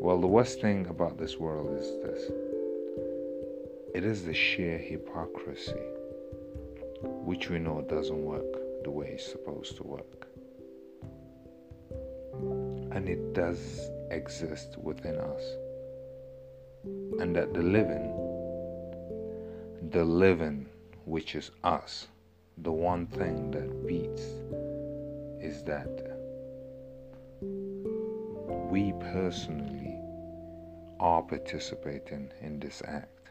Well, 0.08 0.22
the 0.22 0.26
worst 0.26 0.62
thing 0.62 0.88
about 0.88 1.18
this 1.18 1.36
world 1.38 1.78
is 1.78 1.88
this 2.02 2.32
it 3.94 4.06
is 4.06 4.24
the 4.24 4.34
sheer 4.34 4.78
hypocrisy 4.78 5.84
which 7.02 7.50
we 7.50 7.60
know 7.60 7.82
doesn't 7.90 8.24
work 8.24 8.84
the 8.86 8.90
way 8.90 9.08
it's 9.16 9.30
supposed 9.30 9.76
to 9.76 9.84
work. 9.84 10.28
And 12.96 13.10
it 13.10 13.34
does 13.34 13.60
exist 14.10 14.78
within 14.78 15.18
us. 15.18 15.44
And 17.20 17.36
that 17.36 17.54
the 17.54 17.64
living, 17.64 18.08
the 19.92 20.06
living, 20.06 20.68
which 21.04 21.36
is 21.36 21.52
us, 21.66 22.08
the 22.60 22.72
one 22.72 23.08
thing 23.08 23.52
that 23.52 23.86
beats 23.86 24.24
is 25.44 25.64
that 25.64 25.92
we 28.72 28.94
personally 29.14 29.87
are 31.00 31.22
participating 31.22 32.32
in 32.42 32.60
this 32.60 32.82
act. 32.88 33.30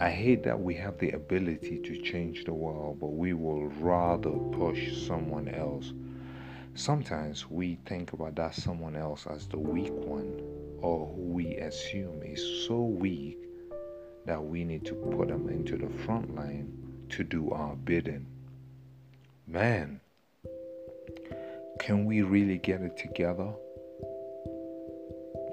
I 0.00 0.10
hate 0.10 0.42
that 0.44 0.60
we 0.60 0.74
have 0.74 0.98
the 0.98 1.10
ability 1.12 1.78
to 1.78 2.02
change 2.02 2.44
the 2.44 2.52
world, 2.52 2.98
but 3.00 3.12
we 3.12 3.34
will 3.34 3.68
rather 3.80 4.30
push 4.30 4.96
someone 5.06 5.48
else. 5.48 5.92
Sometimes 6.74 7.48
we 7.48 7.78
think 7.86 8.12
about 8.12 8.34
that 8.36 8.54
someone 8.54 8.96
else 8.96 9.26
as 9.26 9.46
the 9.46 9.58
weak 9.58 9.92
one, 9.92 10.40
or 10.80 11.06
who 11.06 11.22
we 11.22 11.56
assume 11.56 12.22
is 12.22 12.66
so 12.66 12.80
weak 12.80 13.38
that 14.24 14.42
we 14.42 14.64
need 14.64 14.84
to 14.86 14.94
put 14.94 15.28
them 15.28 15.48
into 15.48 15.76
the 15.76 15.88
front 16.04 16.34
line 16.34 16.72
to 17.10 17.22
do 17.22 17.50
our 17.50 17.76
bidding. 17.76 18.26
Man, 19.46 20.00
can 21.78 22.06
we 22.06 22.22
really 22.22 22.58
get 22.58 22.80
it 22.80 22.96
together? 22.96 23.52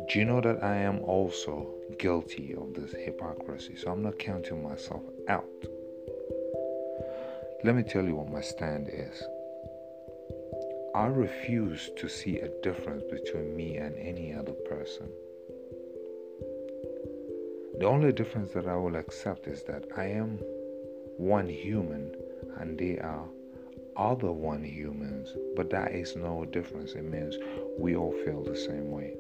Do 0.09 0.17
you 0.17 0.25
know 0.25 0.41
that 0.41 0.63
I 0.63 0.75
am 0.77 1.01
also 1.01 1.67
guilty 1.99 2.55
of 2.55 2.73
this 2.73 2.93
hypocrisy? 2.93 3.75
So 3.75 3.91
I'm 3.91 4.01
not 4.01 4.17
counting 4.17 4.63
myself 4.63 5.03
out. 5.27 5.45
Let 7.63 7.75
me 7.75 7.83
tell 7.83 8.03
you 8.03 8.15
what 8.15 8.31
my 8.31 8.41
stand 8.41 8.89
is. 8.91 9.23
I 10.95 11.05
refuse 11.05 11.91
to 11.95 12.09
see 12.09 12.39
a 12.39 12.49
difference 12.63 13.03
between 13.03 13.55
me 13.55 13.77
and 13.77 13.95
any 13.99 14.33
other 14.33 14.53
person. 14.67 15.09
The 17.77 17.85
only 17.85 18.11
difference 18.11 18.51
that 18.53 18.65
I 18.65 18.77
will 18.77 18.95
accept 18.95 19.45
is 19.45 19.61
that 19.65 19.85
I 19.95 20.05
am 20.05 20.39
one 21.17 21.47
human 21.47 22.15
and 22.57 22.79
they 22.79 22.97
are 22.97 23.27
other 23.95 24.31
one 24.31 24.63
humans, 24.63 25.29
but 25.55 25.69
that 25.69 25.91
is 25.91 26.15
no 26.15 26.45
difference. 26.45 26.93
It 26.93 27.03
means 27.03 27.37
we 27.77 27.95
all 27.95 28.13
feel 28.25 28.41
the 28.43 28.57
same 28.57 28.89
way. 28.89 29.13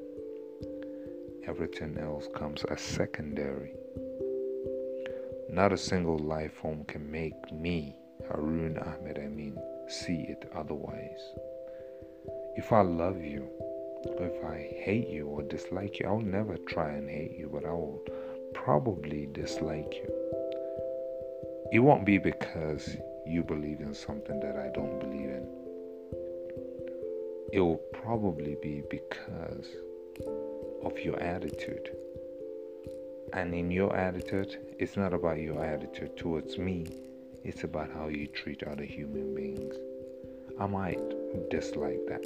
Everything 1.47 1.97
else 1.97 2.27
comes 2.35 2.63
as 2.65 2.81
secondary. 2.81 3.73
Not 5.49 5.73
a 5.73 5.77
single 5.77 6.19
life 6.19 6.53
form 6.53 6.83
can 6.85 7.09
make 7.09 7.51
me, 7.51 7.95
Harun 8.27 8.77
Ahmed 8.77 9.17
Amin, 9.17 9.57
see 9.87 10.25
it 10.29 10.49
otherwise. 10.55 11.21
If 12.55 12.71
I 12.71 12.81
love 12.81 13.23
you, 13.23 13.47
or 14.05 14.25
if 14.25 14.45
I 14.45 14.57
hate 14.83 15.07
you 15.07 15.27
or 15.27 15.41
dislike 15.41 15.99
you, 15.99 16.07
I'll 16.07 16.21
never 16.21 16.57
try 16.57 16.89
and 16.91 17.09
hate 17.09 17.35
you, 17.37 17.49
but 17.51 17.65
I 17.65 17.71
will 17.71 18.01
probably 18.53 19.27
dislike 19.33 19.93
you. 19.93 20.13
It 21.71 21.79
won't 21.79 22.05
be 22.05 22.17
because 22.17 22.97
you 23.25 23.43
believe 23.43 23.79
in 23.79 23.93
something 23.93 24.39
that 24.39 24.55
I 24.55 24.69
don't 24.73 24.99
believe 24.99 25.29
in. 25.29 25.47
It 27.51 27.59
will 27.59 27.81
probably 27.93 28.55
be 28.61 28.83
because 28.89 29.67
of 30.83 30.99
your 30.99 31.19
attitude. 31.19 31.89
And 33.33 33.53
in 33.53 33.71
your 33.71 33.95
attitude, 33.95 34.57
it's 34.79 34.97
not 34.97 35.13
about 35.13 35.39
your 35.39 35.63
attitude 35.63 36.17
towards 36.17 36.57
me, 36.57 36.87
it's 37.43 37.63
about 37.63 37.91
how 37.91 38.07
you 38.07 38.27
treat 38.27 38.63
other 38.63 38.83
human 38.83 39.35
beings. 39.35 39.75
I 40.59 40.65
might 40.65 40.99
dislike 41.49 42.01
that, 42.07 42.25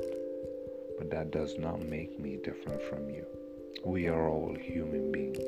but 0.98 1.12
that 1.12 1.32
does 1.32 1.58
not 1.58 1.82
make 1.84 2.20
me 2.20 2.40
different 2.44 2.82
from 2.84 3.10
you. 3.10 3.26
We 3.86 4.08
are 4.08 4.28
all 4.28 4.56
human 4.56 5.12
beings. 5.12 5.44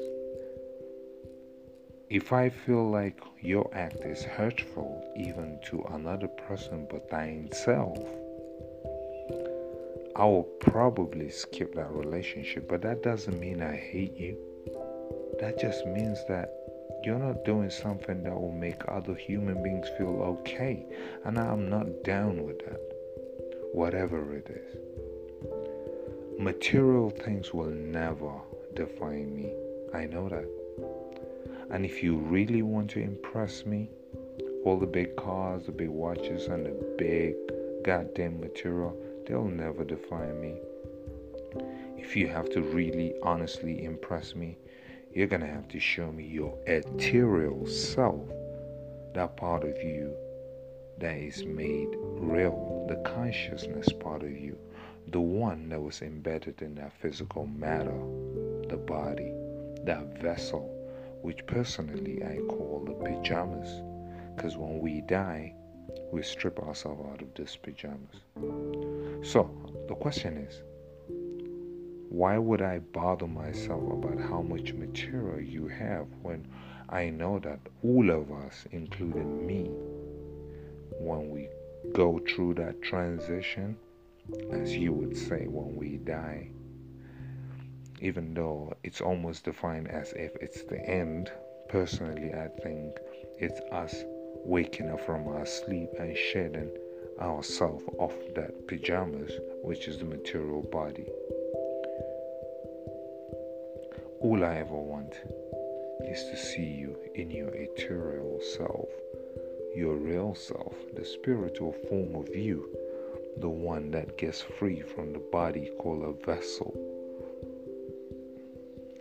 If 2.09 2.31
I 2.31 2.49
feel 2.49 2.89
like 2.89 3.19
your 3.41 3.69
act 3.73 4.01
is 4.01 4.23
hurtful 4.23 5.11
even 5.17 5.59
to 5.65 5.83
another 5.91 6.27
person 6.27 6.87
but 6.91 7.09
thine 7.09 7.49
self, 7.51 7.97
I 10.17 10.23
will 10.23 10.43
probably 10.61 11.29
skip 11.29 11.75
that 11.75 11.91
relationship, 11.91 12.69
but 12.69 12.81
that 12.83 13.03
doesn't 13.03 13.37
mean 13.37 13.61
I 13.61 13.75
hate 13.75 14.15
you. 14.15 14.37
That 15.41 15.59
just 15.59 15.85
means 15.85 16.19
that 16.29 16.53
you're 17.03 17.19
not 17.19 17.43
doing 17.43 17.69
something 17.69 18.23
that 18.23 18.33
will 18.33 18.53
make 18.53 18.81
other 18.87 19.13
human 19.13 19.61
beings 19.61 19.89
feel 19.97 20.21
okay, 20.39 20.85
and 21.25 21.37
I'm 21.37 21.69
not 21.69 22.03
down 22.03 22.43
with 22.45 22.59
that, 22.59 22.79
whatever 23.73 24.33
it 24.35 24.47
is. 24.49 24.77
Material 26.39 27.09
things 27.09 27.53
will 27.53 27.69
never 27.69 28.31
define 28.73 29.35
me. 29.35 29.53
I 29.93 30.05
know 30.05 30.29
that. 30.29 30.47
And 31.71 31.85
if 31.85 32.01
you 32.01 32.17
really 32.17 32.61
want 32.61 32.89
to 32.91 32.99
impress 33.01 33.65
me, 33.65 33.89
all 34.63 34.79
the 34.79 34.87
big 34.87 35.17
cars, 35.17 35.65
the 35.65 35.73
big 35.73 35.89
watches, 35.89 36.47
and 36.47 36.65
the 36.65 36.95
big 36.97 37.35
goddamn 37.83 38.39
material, 38.39 38.97
they'll 39.25 39.45
never 39.45 39.83
define 39.83 40.39
me. 40.39 40.55
If 41.97 42.15
you 42.15 42.27
have 42.27 42.49
to 42.51 42.61
really 42.61 43.13
honestly 43.23 43.83
impress 43.83 44.35
me, 44.35 44.57
you're 45.13 45.27
gonna 45.27 45.47
have 45.47 45.67
to 45.69 45.79
show 45.79 46.11
me 46.11 46.25
your 46.25 46.57
ethereal 46.67 47.65
self, 47.65 48.27
that 49.13 49.37
part 49.37 49.63
of 49.63 49.81
you 49.81 50.13
that 50.99 51.17
is 51.17 51.43
made 51.45 51.89
real, 51.99 52.85
the 52.89 52.97
consciousness 53.09 53.89
part 53.99 54.23
of 54.23 54.31
you, 54.31 54.57
the 55.07 55.21
one 55.21 55.69
that 55.69 55.81
was 55.81 56.01
embedded 56.01 56.61
in 56.61 56.75
that 56.75 56.93
physical 56.93 57.47
matter, 57.47 57.97
the 58.69 58.77
body, 58.77 59.33
that 59.85 60.21
vessel 60.21 60.75
which 61.25 61.43
personally 61.47 62.21
I 62.23 62.37
call 62.47 62.83
the 62.85 62.93
pajamas, 62.93 63.81
because 64.35 64.57
when 64.57 64.79
we 64.79 65.01
die, 65.01 65.55
we 66.15 66.23
strip 66.23 66.59
ourselves 66.59 67.01
out 67.11 67.21
of 67.21 67.27
these 67.35 67.57
pajamas. 67.57 68.21
So, 69.29 69.51
the 69.89 69.95
question 69.95 70.37
is 70.37 70.61
why 72.07 72.37
would 72.37 72.61
I 72.61 72.79
bother 72.79 73.27
myself 73.27 73.83
about 73.91 74.17
how 74.29 74.41
much 74.41 74.71
material 74.71 75.41
you 75.41 75.67
have 75.67 76.07
when 76.21 76.47
I 76.87 77.09
know 77.09 77.39
that 77.39 77.59
all 77.83 78.09
of 78.09 78.31
us, 78.31 78.65
including 78.71 79.45
me, 79.45 79.63
when 80.97 81.29
we 81.31 81.49
go 81.91 82.21
through 82.29 82.53
that 82.53 82.81
transition, 82.81 83.75
as 84.53 84.73
you 84.73 84.93
would 84.93 85.17
say, 85.17 85.47
when 85.47 85.75
we 85.75 85.97
die, 85.97 86.47
even 87.99 88.33
though 88.33 88.73
it's 88.83 89.01
almost 89.01 89.43
defined 89.43 89.89
as 89.89 90.13
if 90.13 90.33
it's 90.39 90.63
the 90.63 90.79
end, 90.79 91.29
personally, 91.67 92.33
I 92.33 92.47
think 92.63 92.99
it's 93.37 93.59
us 93.73 94.05
waking 94.45 94.91
up 94.91 95.03
from 95.05 95.27
our 95.27 95.45
sleep 95.45 95.89
and 95.97 96.15
shedding 96.15 96.69
ourselves 97.19 97.83
off 97.97 98.13
that 98.35 98.67
pajamas, 98.67 99.31
which 99.63 99.87
is 99.87 99.97
the 99.97 100.05
material 100.05 100.61
body. 100.61 101.07
All 104.19 104.43
I 104.43 104.57
ever 104.57 104.75
want 104.75 105.15
is 106.01 106.23
to 106.25 106.37
see 106.37 106.63
you 106.63 106.95
in 107.15 107.31
your 107.31 107.49
ethereal 107.55 108.39
self, 108.55 108.89
your 109.75 109.95
real 109.95 110.35
self, 110.35 110.75
the 110.95 111.03
spiritual 111.03 111.73
form 111.89 112.15
of 112.15 112.29
you, 112.35 112.69
the 113.39 113.49
one 113.49 113.89
that 113.91 114.17
gets 114.19 114.41
free 114.41 114.81
from 114.81 115.11
the 115.11 115.23
body 115.31 115.71
called 115.79 116.03
a 116.03 116.25
vessel 116.25 116.71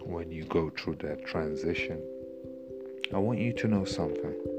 when 0.00 0.30
you 0.30 0.44
go 0.44 0.70
through 0.70 0.96
that 0.96 1.26
transition. 1.26 2.00
I 3.12 3.18
want 3.18 3.38
you 3.38 3.52
to 3.52 3.68
know 3.68 3.84
something. 3.84 4.53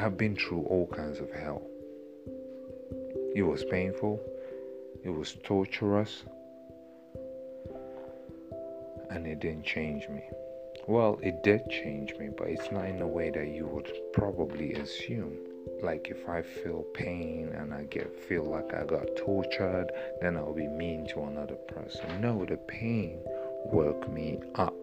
I 0.00 0.04
have 0.04 0.16
been 0.16 0.34
through 0.34 0.62
all 0.62 0.86
kinds 0.86 1.20
of 1.20 1.30
hell. 1.30 1.60
It 3.36 3.42
was 3.42 3.64
painful, 3.64 4.18
it 5.04 5.10
was 5.10 5.36
torturous, 5.44 6.24
and 9.10 9.26
it 9.26 9.40
didn't 9.40 9.66
change 9.66 10.08
me. 10.08 10.22
Well, 10.86 11.18
it 11.22 11.42
did 11.42 11.68
change 11.68 12.14
me, 12.18 12.30
but 12.34 12.48
it's 12.48 12.72
not 12.72 12.86
in 12.86 13.02
a 13.02 13.06
way 13.06 13.28
that 13.28 13.48
you 13.48 13.66
would 13.66 13.92
probably 14.14 14.72
assume. 14.72 15.36
Like 15.82 16.08
if 16.08 16.26
I 16.26 16.40
feel 16.40 16.82
pain 16.94 17.50
and 17.54 17.74
I 17.74 17.82
get 17.82 18.18
feel 18.26 18.44
like 18.44 18.72
I 18.72 18.86
got 18.86 19.16
tortured, 19.16 19.92
then 20.22 20.34
I'll 20.34 20.54
be 20.54 20.66
mean 20.66 21.08
to 21.08 21.24
another 21.24 21.56
person. 21.56 22.22
No, 22.22 22.46
the 22.46 22.56
pain 22.56 23.18
woke 23.66 24.10
me 24.10 24.38
up. 24.54 24.78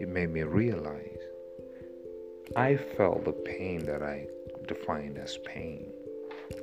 It 0.00 0.08
made 0.08 0.30
me 0.30 0.42
realize 0.42 1.15
I 2.54 2.76
felt 2.76 3.24
the 3.24 3.32
pain 3.32 3.84
that 3.86 4.02
I 4.02 4.28
defined 4.68 5.18
as 5.18 5.38
pain. 5.38 5.86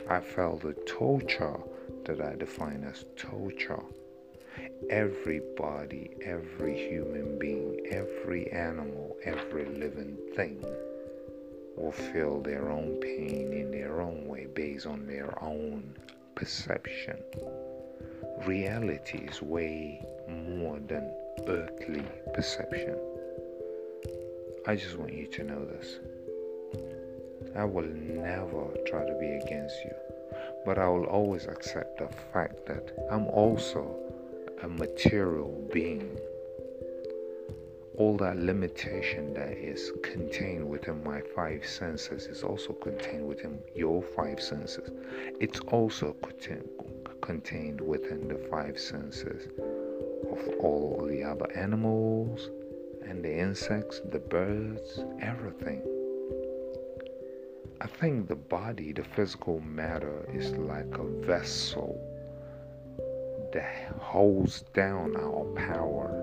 I 0.10 0.22
felt 0.22 0.62
the 0.62 0.74
torture 0.86 1.60
that 2.06 2.22
I 2.22 2.36
define 2.36 2.84
as 2.90 3.06
torture. 3.18 3.84
Everybody, 4.90 6.12
every 6.24 6.78
human 6.90 7.38
being, 7.38 7.86
every 7.90 8.50
animal, 8.52 9.18
every 9.24 9.66
living 9.66 10.18
thing 10.36 10.64
will 11.76 11.92
feel 11.92 12.42
their 12.42 12.70
own 12.70 13.00
pain 13.02 13.52
in 13.52 13.72
their 13.72 14.00
own 14.00 14.26
way 14.28 14.48
based 14.54 14.86
on 14.86 15.06
their 15.06 15.44
own 15.44 15.96
perception. 16.36 17.18
Reality 18.46 19.20
is 19.20 19.42
way 19.42 20.02
more 20.30 20.80
than 20.80 21.14
earthly 21.48 22.06
perception. 22.34 22.98
I 24.66 24.78
just 24.78 24.98
want 24.98 25.12
you 25.12 25.28
to 25.28 25.44
know 25.44 25.66
this. 25.66 26.00
I 27.54 27.66
will 27.66 27.84
never 27.84 28.68
try 28.88 29.06
to 29.06 29.18
be 29.20 29.28
against 29.46 29.76
you, 29.84 29.92
but 30.66 30.78
I 30.78 30.88
will 30.88 31.04
always 31.04 31.48
accept 31.48 32.00
the 32.00 32.08
fact 32.32 32.66
that 32.68 32.96
I'm 33.12 33.28
also 33.28 33.94
a 34.62 34.68
material 34.70 35.70
being. 35.74 36.18
All 37.98 38.16
that 38.18 38.38
limitation 38.38 39.34
that 39.34 39.52
is 39.52 39.92
contained 40.02 40.68
within 40.68 41.04
my 41.04 41.22
five 41.36 41.66
senses 41.66 42.28
is 42.28 42.42
also 42.42 42.72
contained 42.72 43.28
within 43.28 43.60
your 43.76 44.02
five 44.02 44.40
senses. 44.42 44.90
It's 45.42 45.60
also 45.68 46.16
contained 47.22 47.82
within 47.82 48.30
the 48.30 48.40
five 48.50 48.80
senses 48.80 49.48
of 50.32 50.40
all 50.60 51.06
the 51.06 51.22
other 51.22 51.52
animals 51.52 52.50
and 53.08 53.24
the 53.24 53.38
insects, 53.38 54.02
the 54.12 54.20
birds, 54.20 55.04
everything. 55.22 55.82
I 57.82 57.88
think 57.88 58.28
the 58.28 58.36
body, 58.36 58.94
the 58.94 59.04
physical 59.04 59.60
matter, 59.60 60.28
is 60.34 60.52
like 60.52 60.98
a 60.98 61.04
vessel 61.26 62.00
that 63.52 63.94
holds 64.00 64.62
down 64.74 65.16
our 65.18 65.44
power. 65.56 66.20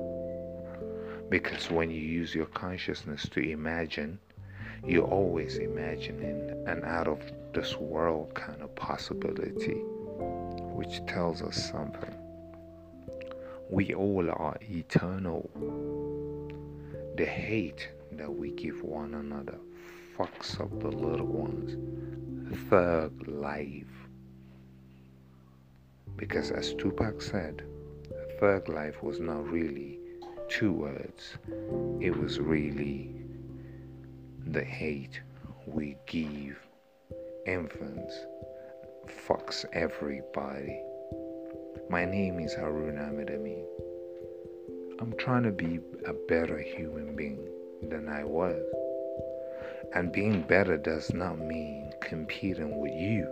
Because 1.29 1.71
when 1.71 1.91
you 1.91 2.01
use 2.01 2.35
your 2.35 2.47
consciousness 2.47 3.29
to 3.31 3.41
imagine, 3.41 4.19
you're 4.87 5.07
always 5.07 5.59
imagining, 5.59 6.65
an 6.67 6.83
out 6.85 7.07
of 7.07 7.21
this 7.53 7.77
world 7.77 8.35
kind 8.35 8.63
of 8.63 8.75
possibility, 8.75 9.83
which 10.75 11.05
tells 11.07 11.43
us 11.43 11.71
something. 11.71 12.15
We 13.69 13.95
all 13.95 14.29
are 14.31 14.57
eternal. 14.63 15.49
The 17.21 17.27
hate 17.27 17.91
that 18.13 18.35
we 18.35 18.51
give 18.53 18.83
one 18.83 19.13
another 19.13 19.59
fucks 20.17 20.59
up 20.59 20.71
the 20.81 20.89
little 20.89 21.27
ones. 21.27 21.77
Thug 22.71 23.13
life. 23.29 24.09
Because 26.17 26.51
as 26.51 26.73
Tupac 26.73 27.21
said, 27.21 27.63
thug 28.39 28.71
life 28.71 29.03
was 29.03 29.21
not 29.21 29.47
really 29.51 29.99
two 30.49 30.73
words, 30.73 31.37
it 32.01 32.17
was 32.17 32.41
really 32.41 33.15
the 34.47 34.65
hate 34.65 35.21
we 35.67 35.99
give 36.07 36.59
infants 37.47 38.15
fucks 39.29 39.67
everybody. 39.75 40.81
My 41.91 42.07
name 42.07 42.41
is 42.41 42.55
Harun 42.55 42.99
Ahmed. 42.99 43.29
I'm 45.01 45.15
trying 45.17 45.45
to 45.45 45.51
be 45.51 45.81
a 46.07 46.13
better 46.13 46.59
human 46.59 47.17
being 47.17 47.49
than 47.89 48.07
I 48.07 48.23
was. 48.23 48.63
And 49.95 50.13
being 50.13 50.43
better 50.43 50.77
does 50.77 51.15
not 51.15 51.39
mean 51.39 51.91
competing 52.03 52.79
with 52.79 52.93
you. 52.93 53.27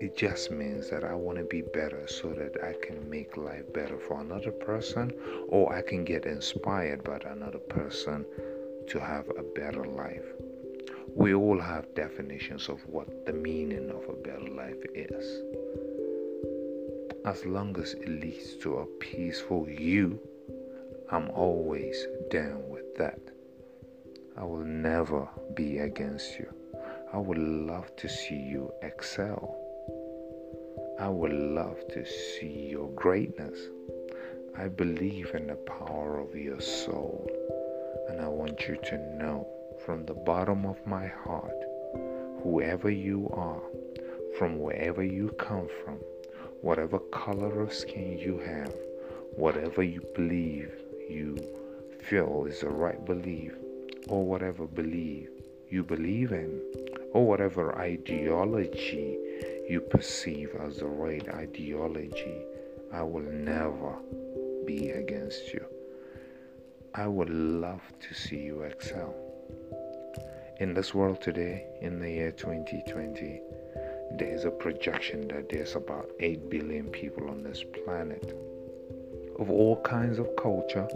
It 0.00 0.16
just 0.16 0.52
means 0.52 0.88
that 0.90 1.02
I 1.02 1.14
want 1.14 1.38
to 1.38 1.44
be 1.44 1.62
better 1.62 2.06
so 2.06 2.28
that 2.28 2.62
I 2.62 2.74
can 2.86 3.10
make 3.10 3.36
life 3.36 3.64
better 3.72 3.98
for 3.98 4.20
another 4.20 4.52
person 4.52 5.12
or 5.48 5.74
I 5.74 5.82
can 5.82 6.04
get 6.04 6.26
inspired 6.26 7.02
by 7.02 7.18
another 7.28 7.58
person 7.58 8.24
to 8.86 9.00
have 9.00 9.28
a 9.30 9.42
better 9.42 9.84
life. 9.84 10.26
We 11.16 11.34
all 11.34 11.60
have 11.60 11.92
definitions 11.96 12.68
of 12.68 12.80
what 12.88 13.26
the 13.26 13.32
meaning 13.32 13.90
of 13.90 14.08
a 14.08 14.12
better 14.12 14.48
life 14.54 14.84
is. 14.94 15.42
As 17.24 17.44
long 17.44 17.76
as 17.80 17.94
it 17.94 18.08
leads 18.08 18.54
to 18.62 18.76
a 18.76 18.86
peaceful 19.00 19.68
you, 19.68 20.20
I'm 21.10 21.30
always 21.30 22.06
down 22.30 22.68
with 22.68 22.94
that. 22.96 23.18
I 24.36 24.44
will 24.44 24.64
never 24.64 25.26
be 25.54 25.78
against 25.78 26.38
you. 26.38 26.52
I 27.14 27.16
would 27.16 27.38
love 27.38 27.96
to 27.96 28.08
see 28.10 28.36
you 28.36 28.70
excel. 28.82 29.56
I 31.00 31.08
would 31.08 31.32
love 31.32 31.78
to 31.94 32.04
see 32.04 32.68
your 32.70 32.90
greatness. 32.90 33.58
I 34.54 34.68
believe 34.68 35.30
in 35.34 35.46
the 35.46 35.54
power 35.54 36.18
of 36.18 36.36
your 36.36 36.60
soul, 36.60 37.30
and 38.10 38.20
I 38.20 38.28
want 38.28 38.68
you 38.68 38.76
to 38.76 38.98
know 39.16 39.48
from 39.86 40.04
the 40.04 40.12
bottom 40.12 40.66
of 40.66 40.86
my 40.86 41.06
heart 41.06 41.56
whoever 42.42 42.90
you 42.90 43.30
are, 43.32 43.62
from 44.36 44.58
wherever 44.58 45.02
you 45.02 45.30
come 45.38 45.68
from, 45.82 46.00
whatever 46.60 46.98
color 46.98 47.62
of 47.62 47.72
skin 47.72 48.18
you 48.18 48.40
have, 48.40 48.74
whatever 49.34 49.82
you 49.82 50.02
believe 50.14 50.70
you 51.08 51.36
feel 52.02 52.46
is 52.48 52.60
the 52.60 52.68
right 52.68 53.04
belief, 53.04 53.54
or 54.08 54.24
whatever 54.24 54.66
belief 54.66 55.28
you 55.68 55.82
believe 55.82 56.32
in, 56.32 56.60
or 57.12 57.26
whatever 57.26 57.76
ideology 57.78 59.18
you 59.68 59.80
perceive 59.80 60.50
as 60.60 60.78
the 60.78 60.86
right 60.86 61.28
ideology, 61.28 62.42
I 62.92 63.02
will 63.02 63.22
never 63.22 63.96
be 64.66 64.90
against 64.90 65.52
you. 65.52 65.64
I 66.94 67.06
would 67.06 67.30
love 67.30 67.82
to 68.00 68.14
see 68.14 68.38
you 68.38 68.62
excel. 68.62 69.14
In 70.60 70.74
this 70.74 70.94
world 70.94 71.20
today, 71.20 71.66
in 71.82 72.00
the 72.00 72.10
year 72.10 72.32
2020, 72.32 73.40
there 74.12 74.34
is 74.34 74.44
a 74.44 74.50
projection 74.50 75.28
that 75.28 75.48
there's 75.50 75.76
about 75.76 76.10
8 76.18 76.48
billion 76.48 76.86
people 76.86 77.28
on 77.28 77.42
this 77.42 77.62
planet 77.84 78.34
of 79.38 79.50
all 79.50 79.80
kinds 79.82 80.18
of 80.18 80.28
culture, 80.36 80.88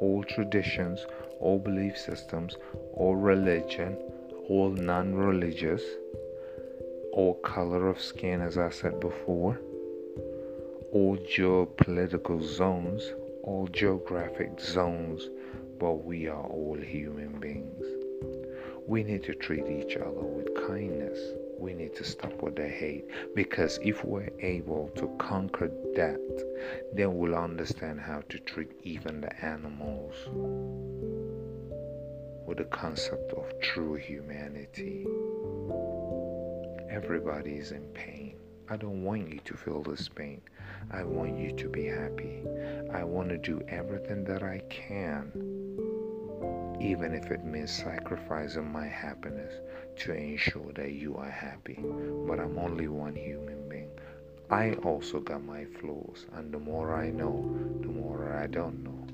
all 0.00 0.22
traditions, 0.24 1.06
all 1.40 1.58
belief 1.58 1.96
systems, 1.96 2.56
all 2.92 3.16
religion, 3.16 3.96
all 4.48 4.70
non 4.70 5.14
religious, 5.14 5.82
all 7.12 7.34
color 7.42 7.88
of 7.88 8.00
skin, 8.00 8.40
as 8.40 8.58
I 8.58 8.70
said 8.70 9.00
before, 9.00 9.58
all 10.92 11.16
geopolitical 11.16 12.42
zones, 12.42 13.12
all 13.42 13.68
geographic 13.68 14.60
zones, 14.60 15.28
but 15.78 16.04
we 16.04 16.28
are 16.28 16.46
all 16.46 16.76
human 16.76 17.38
beings. 17.40 17.84
We 18.86 19.02
need 19.04 19.22
to 19.24 19.34
treat 19.34 19.66
each 19.66 19.96
other 19.96 20.10
with 20.10 20.66
kindness. 20.66 21.18
We 21.58 21.74
need 21.74 21.96
to 21.96 22.04
stop 22.04 22.40
with 22.40 22.54
the 22.54 22.68
hate 22.68 23.06
because 23.34 23.80
if 23.82 24.04
we're 24.04 24.30
able 24.40 24.90
to 24.94 25.08
conquer 25.18 25.68
that, 25.96 26.44
then 26.94 27.18
we'll 27.18 27.34
understand 27.34 28.00
how 28.00 28.22
to 28.28 28.38
treat 28.38 28.70
even 28.84 29.20
the 29.20 29.44
animals 29.44 30.14
with 32.46 32.58
the 32.58 32.64
concept 32.64 33.32
of 33.32 33.60
true 33.60 33.94
humanity. 33.96 35.04
Everybody 36.88 37.56
is 37.56 37.72
in 37.72 37.82
pain. 37.92 38.36
I 38.70 38.76
don't 38.76 39.02
want 39.02 39.28
you 39.32 39.40
to 39.44 39.54
feel 39.54 39.82
this 39.82 40.08
pain. 40.08 40.40
I 40.90 41.02
want 41.02 41.38
you 41.38 41.52
to 41.52 41.68
be 41.68 41.86
happy. 41.86 42.42
I 42.92 43.02
want 43.02 43.30
to 43.30 43.38
do 43.38 43.62
everything 43.68 44.24
that 44.24 44.42
I 44.42 44.62
can, 44.68 45.32
even 46.80 47.14
if 47.14 47.30
it 47.30 47.44
means 47.44 47.70
sacrificing 47.70 48.70
my 48.70 48.86
happiness 48.86 49.54
to 49.96 50.12
ensure 50.12 50.72
that 50.74 50.92
you 50.92 51.16
are 51.16 51.30
happy. 51.30 51.78
But 52.26 52.38
I'm 52.40 52.58
only 52.58 52.88
one 52.88 53.16
human 53.16 53.68
being. 53.68 53.90
I 54.50 54.74
also 54.84 55.20
got 55.20 55.44
my 55.44 55.64
flaws, 55.64 56.26
and 56.34 56.52
the 56.52 56.58
more 56.58 56.94
I 56.94 57.10
know, 57.10 57.54
the 57.82 57.88
more 57.88 58.32
I 58.32 58.46
don't 58.46 58.82
know. 58.84 59.06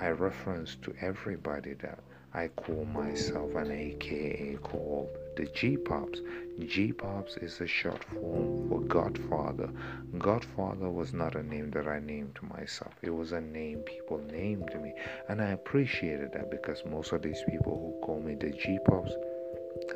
I 0.00 0.08
reference 0.10 0.76
to 0.82 0.94
everybody 1.00 1.74
that 1.74 1.98
I 2.32 2.48
call 2.48 2.84
myself 2.86 3.54
an 3.54 3.70
AKA 3.70 4.58
called 4.62 5.08
the 5.40 5.46
G 5.52 5.78
Pops. 5.78 6.20
G 6.66 6.92
Pops 6.92 7.38
is 7.38 7.62
a 7.62 7.66
short 7.66 8.04
form 8.04 8.68
for 8.68 8.80
Godfather. 8.80 9.70
Godfather 10.18 10.90
was 10.90 11.14
not 11.14 11.34
a 11.34 11.42
name 11.42 11.70
that 11.70 11.88
I 11.88 11.98
named 11.98 12.38
myself, 12.42 12.92
it 13.00 13.08
was 13.08 13.32
a 13.32 13.40
name 13.40 13.78
people 13.78 14.18
named 14.30 14.70
me. 14.82 14.92
And 15.30 15.40
I 15.40 15.52
appreciated 15.52 16.34
that 16.34 16.50
because 16.50 16.84
most 16.84 17.12
of 17.12 17.22
these 17.22 17.42
people 17.48 17.74
who 17.80 18.06
call 18.06 18.20
me 18.20 18.34
the 18.34 18.50
G 18.50 18.78
Pops 18.84 19.12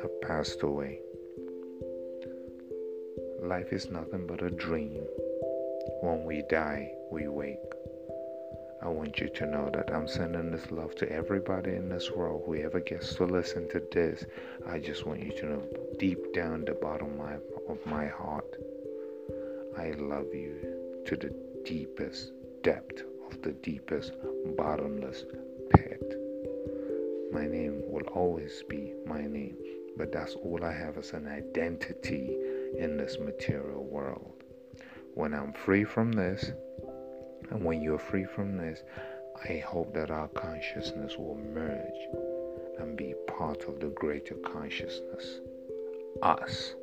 have 0.01 0.19
passed 0.21 0.63
away. 0.63 0.99
Life 3.43 3.71
is 3.71 3.91
nothing 3.91 4.25
but 4.25 4.41
a 4.41 4.49
dream. 4.49 5.03
When 6.01 6.23
we 6.25 6.41
die, 6.49 6.91
we 7.11 7.27
wake. 7.27 7.71
I 8.81 8.87
want 8.89 9.19
you 9.19 9.29
to 9.29 9.45
know 9.45 9.69
that 9.73 9.93
I'm 9.93 10.07
sending 10.07 10.51
this 10.51 10.69
love 10.69 10.95
to 10.95 11.11
everybody 11.11 11.71
in 11.75 11.89
this 11.89 12.11
world. 12.11 12.43
Whoever 12.45 12.79
gets 12.79 13.15
to 13.15 13.25
listen 13.25 13.69
to 13.69 13.81
this, 13.91 14.25
I 14.67 14.79
just 14.79 15.05
want 15.05 15.23
you 15.23 15.31
to 15.37 15.45
know 15.45 15.63
deep 15.97 16.33
down 16.33 16.65
the 16.65 16.73
bottom 16.73 17.19
of 17.69 17.85
my, 17.85 18.07
heart, 18.07 18.57
I 19.77 19.91
love 19.91 20.27
you 20.33 21.03
to 21.05 21.15
the 21.15 21.33
deepest 21.63 22.31
depth 22.63 23.03
of 23.31 23.41
the 23.41 23.53
deepest 23.53 24.13
bottomless 24.57 25.23
pit. 25.71 26.15
My 27.31 27.47
name 27.47 27.81
will 27.87 28.07
always 28.13 28.63
be 28.69 28.93
my 29.05 29.21
name, 29.21 29.57
but 29.97 30.11
that's 30.11 30.35
all 30.35 30.63
I 30.63 30.73
have 30.73 30.97
as 30.97 31.13
an 31.13 31.27
identity 31.27 32.37
in 32.77 32.97
this 32.97 33.17
material 33.19 33.83
world. 33.83 34.33
When 35.15 35.33
I'm 35.33 35.53
free 35.53 35.85
from 35.85 36.11
this, 36.11 36.51
and 37.51 37.63
when 37.63 37.81
you're 37.81 37.99
free 37.99 38.25
from 38.25 38.57
this, 38.57 38.83
I 39.49 39.57
hope 39.57 39.93
that 39.93 40.11
our 40.11 40.27
consciousness 40.29 41.17
will 41.17 41.37
merge 41.53 42.79
and 42.79 42.97
be 42.97 43.13
part 43.27 43.63
of 43.63 43.79
the 43.79 43.87
greater 43.87 44.35
consciousness. 44.35 45.39
Us. 46.21 46.75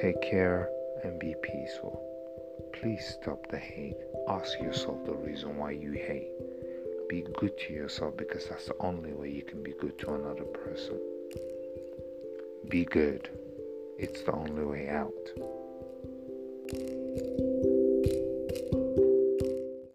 Take 0.00 0.20
care 0.22 0.68
and 1.02 1.18
be 1.18 1.34
peaceful. 1.42 2.06
Please 2.72 3.16
stop 3.20 3.48
the 3.50 3.58
hate. 3.58 3.96
Ask 4.28 4.60
yourself 4.60 5.04
the 5.04 5.14
reason 5.14 5.56
why 5.56 5.72
you 5.72 5.92
hate. 5.92 6.30
Be 7.08 7.24
good 7.38 7.58
to 7.58 7.72
yourself 7.72 8.16
because 8.16 8.46
that's 8.46 8.66
the 8.66 8.76
only 8.78 9.12
way 9.12 9.30
you 9.30 9.42
can 9.42 9.62
be 9.62 9.74
good 9.80 9.98
to 9.98 10.14
another 10.14 10.44
person. 10.44 10.98
Be 12.68 12.84
good. 12.84 13.28
It's 13.98 14.22
the 14.22 14.32
only 14.32 14.64
way 14.64 14.88
out. 14.88 15.12